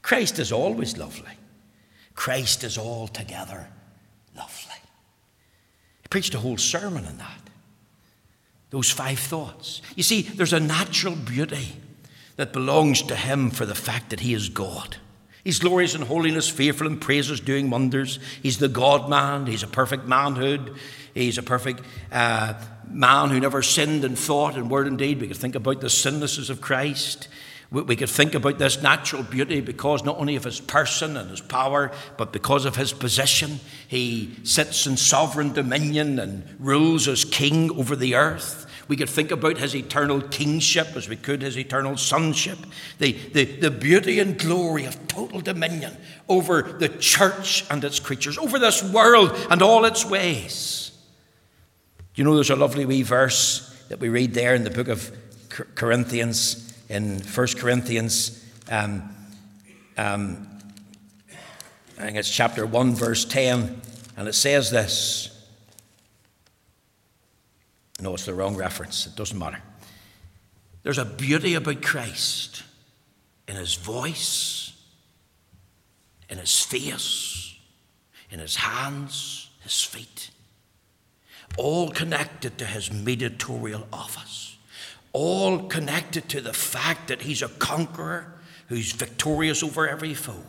Christ 0.00 0.38
is 0.38 0.50
always 0.50 0.96
lovely. 0.96 1.34
Christ 2.14 2.64
is 2.64 2.78
altogether 2.78 3.68
lovely. 4.34 4.80
He 6.00 6.08
preached 6.08 6.34
a 6.34 6.38
whole 6.38 6.56
sermon 6.56 7.04
on 7.04 7.18
that. 7.18 7.50
Those 8.70 8.90
five 8.90 9.18
thoughts. 9.18 9.82
You 9.94 10.04
see, 10.04 10.22
there's 10.22 10.54
a 10.54 10.60
natural 10.60 11.16
beauty 11.16 11.76
that 12.36 12.54
belongs 12.54 13.02
to 13.02 13.14
him 13.14 13.50
for 13.50 13.66
the 13.66 13.74
fact 13.74 14.08
that 14.08 14.20
he 14.20 14.32
is 14.32 14.48
God. 14.48 14.96
He's 15.44 15.58
glorious 15.58 15.94
in 15.94 16.02
holiness, 16.02 16.48
fearful 16.48 16.86
in 16.86 16.98
praises, 16.98 17.40
doing 17.40 17.70
wonders. 17.70 18.18
He's 18.42 18.58
the 18.58 18.68
God 18.68 19.08
man. 19.08 19.46
He's 19.46 19.62
a 19.62 19.66
perfect 19.66 20.06
manhood. 20.06 20.76
He's 21.18 21.36
a 21.36 21.42
perfect 21.42 21.80
uh, 22.12 22.54
man 22.88 23.30
who 23.30 23.40
never 23.40 23.60
sinned 23.60 24.04
in 24.04 24.14
thought 24.14 24.56
and 24.56 24.70
word 24.70 24.86
and 24.86 24.96
deed. 24.96 25.20
We 25.20 25.26
could 25.26 25.36
think 25.36 25.56
about 25.56 25.80
the 25.80 25.90
sinlessness 25.90 26.48
of 26.48 26.60
Christ. 26.60 27.26
We, 27.72 27.82
we 27.82 27.96
could 27.96 28.08
think 28.08 28.36
about 28.36 28.58
this 28.58 28.80
natural 28.80 29.24
beauty 29.24 29.60
because 29.60 30.04
not 30.04 30.18
only 30.18 30.36
of 30.36 30.44
his 30.44 30.60
person 30.60 31.16
and 31.16 31.28
his 31.28 31.40
power, 31.40 31.90
but 32.16 32.32
because 32.32 32.64
of 32.64 32.76
his 32.76 32.92
position. 32.92 33.58
He 33.88 34.36
sits 34.44 34.86
in 34.86 34.96
sovereign 34.96 35.52
dominion 35.52 36.20
and 36.20 36.56
rules 36.60 37.08
as 37.08 37.24
king 37.24 37.72
over 37.72 37.96
the 37.96 38.14
earth. 38.14 38.66
We 38.86 38.96
could 38.96 39.10
think 39.10 39.32
about 39.32 39.58
his 39.58 39.74
eternal 39.74 40.22
kingship 40.22 40.94
as 40.94 41.08
we 41.08 41.16
could 41.16 41.42
his 41.42 41.58
eternal 41.58 41.96
sonship, 41.96 42.58
the, 42.98 43.10
the, 43.32 43.44
the 43.44 43.70
beauty 43.72 44.20
and 44.20 44.38
glory 44.38 44.84
of 44.84 45.08
total 45.08 45.40
dominion 45.40 45.96
over 46.28 46.62
the 46.62 46.88
church 46.88 47.64
and 47.70 47.82
its 47.82 47.98
creatures, 47.98 48.38
over 48.38 48.60
this 48.60 48.84
world 48.84 49.32
and 49.50 49.62
all 49.62 49.84
its 49.84 50.06
ways. 50.06 50.88
You 52.18 52.24
know, 52.24 52.34
there's 52.34 52.50
a 52.50 52.56
lovely 52.56 52.84
wee 52.84 53.04
verse 53.04 53.72
that 53.90 54.00
we 54.00 54.08
read 54.08 54.34
there 54.34 54.56
in 54.56 54.64
the 54.64 54.70
book 54.70 54.88
of 54.88 55.16
Corinthians, 55.76 56.76
in 56.88 57.20
1 57.20 57.46
Corinthians. 57.56 58.44
Um, 58.68 59.14
um, 59.96 60.48
I 61.96 62.02
think 62.02 62.16
it's 62.16 62.28
chapter 62.28 62.66
1, 62.66 62.96
verse 62.96 63.24
10, 63.24 63.80
and 64.16 64.26
it 64.26 64.32
says 64.32 64.72
this. 64.72 65.48
No, 68.00 68.14
it's 68.14 68.26
the 68.26 68.34
wrong 68.34 68.56
reference. 68.56 69.06
It 69.06 69.14
doesn't 69.14 69.38
matter. 69.38 69.62
There's 70.82 70.98
a 70.98 71.04
beauty 71.04 71.54
about 71.54 71.82
Christ 71.82 72.64
in 73.46 73.54
his 73.54 73.76
voice, 73.76 74.72
in 76.28 76.38
his 76.38 76.64
face, 76.64 77.54
in 78.28 78.40
his 78.40 78.56
hands, 78.56 79.50
his 79.62 79.84
feet, 79.84 80.30
all 81.56 81.90
connected 81.90 82.58
to 82.58 82.64
his 82.64 82.92
mediatorial 82.92 83.86
office, 83.92 84.56
all 85.12 85.66
connected 85.68 86.28
to 86.28 86.40
the 86.40 86.52
fact 86.52 87.08
that 87.08 87.22
he's 87.22 87.42
a 87.42 87.48
conqueror 87.48 88.34
who's 88.68 88.92
victorious 88.92 89.62
over 89.62 89.88
every 89.88 90.14
foe. 90.14 90.44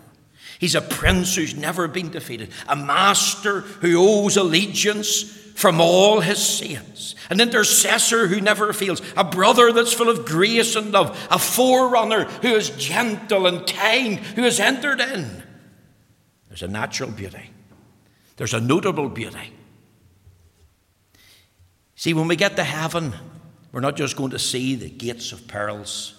He's 0.59 0.75
a 0.75 0.81
prince 0.81 1.35
who's 1.35 1.55
never 1.55 1.87
been 1.87 2.09
defeated, 2.09 2.51
a 2.67 2.75
master 2.75 3.61
who 3.61 3.97
owes 3.97 4.35
allegiance 4.35 5.23
from 5.55 5.81
all 5.81 6.19
his 6.19 6.45
saints, 6.45 7.15
an 7.29 7.41
intercessor 7.41 8.27
who 8.27 8.41
never 8.41 8.71
fails, 8.71 9.01
a 9.17 9.23
brother 9.23 9.71
that's 9.71 9.93
full 9.93 10.09
of 10.09 10.25
grace 10.25 10.75
and 10.75 10.91
love, 10.91 11.27
a 11.29 11.39
forerunner 11.39 12.25
who 12.25 12.49
is 12.49 12.69
gentle 12.71 13.45
and 13.45 13.67
kind, 13.67 14.19
who 14.19 14.43
has 14.43 14.59
entered 14.59 15.01
in. 15.01 15.43
There's 16.47 16.63
a 16.63 16.67
natural 16.67 17.11
beauty, 17.11 17.51
there's 18.37 18.53
a 18.53 18.61
notable 18.61 19.09
beauty. 19.09 19.53
See, 21.99 22.13
when 22.13 22.29
we 22.29 22.37
get 22.37 22.55
to 22.55 22.63
heaven, 22.63 23.13
we're 23.73 23.81
not 23.81 23.97
just 23.97 24.15
going 24.15 24.31
to 24.31 24.39
see 24.39 24.75
the 24.75 24.89
gates 24.89 25.33
of 25.33 25.49
pearls, 25.49 26.15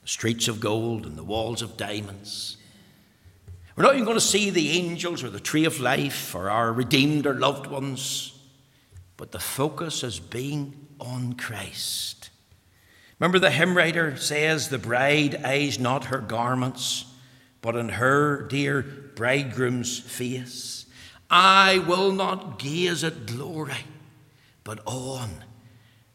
the 0.00 0.08
streets 0.08 0.48
of 0.48 0.58
gold, 0.58 1.04
and 1.04 1.18
the 1.18 1.22
walls 1.22 1.60
of 1.60 1.76
diamonds. 1.76 2.56
We're 3.76 3.84
not 3.84 3.92
even 3.92 4.06
going 4.06 4.16
to 4.16 4.22
see 4.22 4.48
the 4.48 4.70
angels 4.70 5.22
or 5.22 5.28
the 5.28 5.38
tree 5.38 5.66
of 5.66 5.80
life 5.80 6.34
or 6.34 6.48
our 6.48 6.72
redeemed 6.72 7.26
or 7.26 7.34
loved 7.34 7.66
ones, 7.66 8.40
but 9.18 9.32
the 9.32 9.38
focus 9.38 10.02
is 10.02 10.18
being 10.18 10.86
on 10.98 11.34
Christ. 11.34 12.30
Remember, 13.18 13.38
the 13.38 13.50
hymn 13.50 13.76
writer 13.76 14.16
says, 14.16 14.70
The 14.70 14.78
bride 14.78 15.44
eyes 15.44 15.78
not 15.78 16.06
her 16.06 16.20
garments, 16.20 17.04
but 17.60 17.76
on 17.76 17.90
her 17.90 18.44
dear 18.48 18.80
bridegroom's 18.80 19.98
face. 19.98 20.86
I 21.28 21.80
will 21.80 22.12
not 22.12 22.58
gaze 22.58 23.04
at 23.04 23.26
glory, 23.26 23.76
but 24.64 24.80
on 24.86 25.30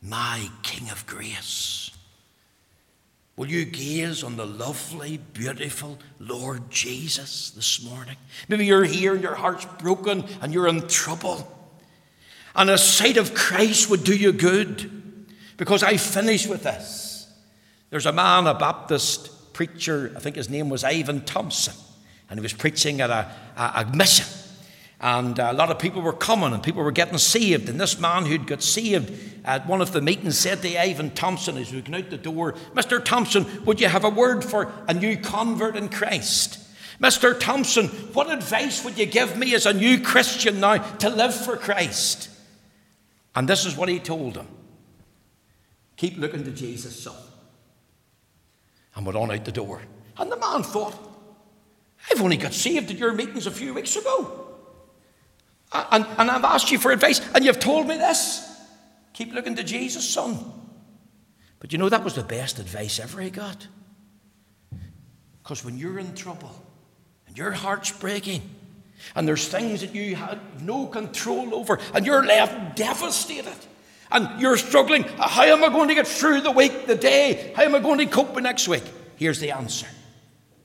my 0.02 0.50
King 0.64 0.90
of 0.90 1.06
grace. 1.08 1.92
Will 3.36 3.48
you 3.48 3.66
gaze 3.66 4.24
on 4.24 4.36
the 4.36 4.46
lovely, 4.46 5.18
beautiful 5.34 6.00
Lord 6.20 6.72
Jesus 6.72 7.52
this 7.52 7.84
morning? 7.84 8.16
Maybe 8.50 8.66
you're 8.66 8.84
here 8.84 9.14
and 9.14 9.22
your 9.22 9.36
heart's 9.36 9.66
broken 9.80 10.26
and 10.42 10.54
you're 10.54 10.68
in 10.68 10.88
trouble. 10.88 11.52
And 12.56 12.72
a 12.72 12.78
sight 12.80 13.18
of 13.18 13.36
Christ 13.36 13.92
would 13.92 14.04
do 14.04 14.16
you 14.16 14.32
good. 14.32 14.92
Because 15.58 15.82
I 15.84 15.98
finish 15.98 16.48
with 16.48 16.64
this. 16.64 17.32
There's 17.90 18.06
a 18.06 18.12
man, 18.12 18.48
a 18.48 18.54
Baptist 18.54 19.54
preacher, 19.54 20.14
I 20.16 20.20
think 20.20 20.36
his 20.36 20.50
name 20.50 20.70
was 20.70 20.84
Ivan 20.84 21.22
Thompson, 21.22 21.74
and 22.30 22.40
he 22.40 22.44
was 22.44 22.54
preaching 22.54 23.02
at 23.02 23.10
a, 23.10 23.32
a, 23.58 23.72
a 23.82 23.96
mission. 23.96 24.28
And 25.00 25.40
uh, 25.40 25.50
a 25.52 25.54
lot 25.54 25.70
of 25.70 25.78
people 25.78 26.02
were 26.02 26.14
coming 26.14 26.54
and 26.54 26.64
people 26.64 26.84
were 26.84 26.92
getting 26.92 27.20
saved. 27.20 27.70
And 27.70 27.80
this 27.80 28.00
man 28.00 28.26
who'd 28.26 28.48
got 28.48 28.64
saved 28.64 29.14
at 29.46 29.68
one 29.68 29.82
of 29.82 29.92
the 29.92 30.02
meetings 30.02 30.38
said 30.38 30.62
to 30.64 30.82
Ivan 30.82 31.12
Thompson 31.12 31.58
as 31.58 31.70
he 31.70 31.82
went 31.82 31.96
out 31.96 32.10
the 32.10 32.18
door, 32.18 32.54
Mr. 32.74 33.04
Thompson, 33.04 33.64
would 33.66 33.80
you 33.80 33.88
have 33.88 34.04
a 34.04 34.10
word 34.10 34.44
for 34.44 34.72
a 34.88 34.94
new 34.94 35.18
convert 35.18 35.76
in 35.76 35.90
Christ? 35.90 36.60
Mr. 37.00 37.40
Thompson, 37.40 37.88
what 38.14 38.32
advice 38.32 38.84
would 38.84 38.98
you 38.98 39.06
give 39.06 39.38
me 39.38 39.54
as 39.54 39.68
a 39.68 39.74
new 39.74 40.02
Christian 40.02 40.60
now 40.60 40.78
to 40.78 41.10
live 41.10 41.36
for 41.36 41.56
Christ? 41.58 42.30
And 43.36 43.48
this 43.48 43.66
is 43.66 43.78
what 43.78 43.90
he 43.90 44.00
told 44.00 44.36
him 44.36 44.48
Keep 45.96 46.18
looking 46.18 46.44
to 46.44 46.52
Jesus, 46.52 47.04
son. 47.04 47.16
And 48.96 49.06
went 49.06 49.18
on 49.18 49.32
out 49.32 49.46
the 49.46 49.52
door. 49.52 49.84
And 50.18 50.32
the 50.32 50.38
man 50.38 50.64
thought, 50.64 50.96
I've 52.10 52.22
only 52.22 52.38
got 52.38 52.54
saved 52.54 52.90
at 52.90 52.98
your 52.98 53.14
meetings 53.14 53.46
a 53.46 53.52
few 53.52 53.76
weeks 53.76 53.96
ago. 53.96 54.47
And, 55.72 56.06
and 56.18 56.32
I've 56.32 56.44
asked 56.44 56.72
you 56.72 56.80
for 56.80 56.92
advice, 56.92 57.22
and 57.34 57.44
you've 57.44 57.60
told 57.60 57.88
me 57.88 57.98
this. 57.98 58.44
Keep 59.14 59.34
looking 59.34 59.56
to 59.56 59.64
Jesus, 59.64 60.08
son. 60.08 60.38
But 61.60 61.72
you 61.72 61.80
know, 61.80 61.90
that 61.90 62.04
was 62.04 62.14
the 62.14 62.24
best 62.24 62.60
advice 62.60 63.00
ever 63.00 63.20
he 63.22 63.30
got. 63.30 63.68
Because 65.42 65.66
when 65.66 65.78
you're 65.78 66.00
in 66.00 66.14
trouble 66.14 66.52
and 67.28 67.38
your 67.38 67.52
heart's 67.52 67.92
breaking, 67.92 68.42
and 69.16 69.28
there's 69.28 69.48
things 69.48 69.82
that 69.82 69.94
you 69.94 70.16
have 70.16 70.62
no 70.62 70.88
control 70.88 71.56
over, 71.56 71.80
and 71.94 72.06
you're 72.06 72.26
left 72.26 72.76
devastated, 72.76 73.56
and 74.12 74.40
you're 74.40 74.58
struggling, 74.58 75.04
how 75.04 75.44
am 75.44 75.64
I 75.64 75.70
going 75.70 75.90
to 75.90 75.96
get 75.96 76.08
through 76.08 76.42
the 76.42 76.52
week, 76.52 76.86
the 76.86 76.96
day? 76.96 77.54
How 77.56 77.64
am 77.64 77.76
I 77.76 77.80
going 77.80 78.00
to 78.00 78.06
cope 78.06 78.36
with 78.36 78.44
next 78.44 78.68
week? 78.68 78.84
Here's 79.16 79.40
the 79.40 79.52
answer 79.52 79.88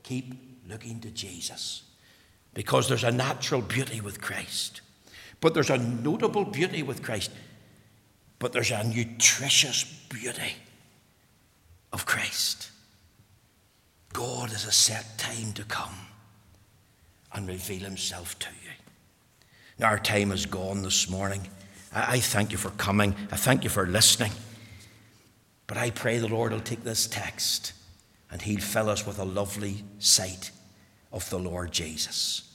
keep 0.02 0.34
looking 0.68 1.00
to 1.00 1.10
Jesus, 1.10 1.82
because 2.54 2.88
there's 2.88 3.04
a 3.04 3.10
natural 3.10 3.62
beauty 3.62 4.00
with 4.00 4.20
Christ. 4.20 4.80
But 5.42 5.54
there's 5.54 5.70
a 5.70 5.76
notable 5.76 6.44
beauty 6.44 6.84
with 6.84 7.02
Christ. 7.02 7.32
But 8.38 8.52
there's 8.52 8.70
a 8.70 8.84
nutritious 8.84 9.82
beauty 10.08 10.54
of 11.92 12.06
Christ. 12.06 12.70
God 14.12 14.50
has 14.50 14.64
a 14.64 14.72
set 14.72 15.18
time 15.18 15.52
to 15.54 15.64
come 15.64 16.06
and 17.32 17.48
reveal 17.48 17.80
himself 17.80 18.38
to 18.38 18.48
you. 18.62 18.70
Now, 19.78 19.88
our 19.88 19.98
time 19.98 20.30
is 20.30 20.46
gone 20.46 20.82
this 20.82 21.10
morning. 21.10 21.48
I 21.92 22.20
thank 22.20 22.52
you 22.52 22.58
for 22.58 22.70
coming. 22.70 23.16
I 23.32 23.36
thank 23.36 23.64
you 23.64 23.70
for 23.70 23.84
listening. 23.84 24.30
But 25.66 25.76
I 25.76 25.90
pray 25.90 26.18
the 26.18 26.28
Lord 26.28 26.52
will 26.52 26.60
take 26.60 26.84
this 26.84 27.08
text 27.08 27.72
and 28.30 28.40
he'll 28.40 28.60
fill 28.60 28.88
us 28.88 29.04
with 29.04 29.18
a 29.18 29.24
lovely 29.24 29.82
sight 29.98 30.52
of 31.10 31.28
the 31.30 31.38
Lord 31.38 31.72
Jesus. 31.72 32.51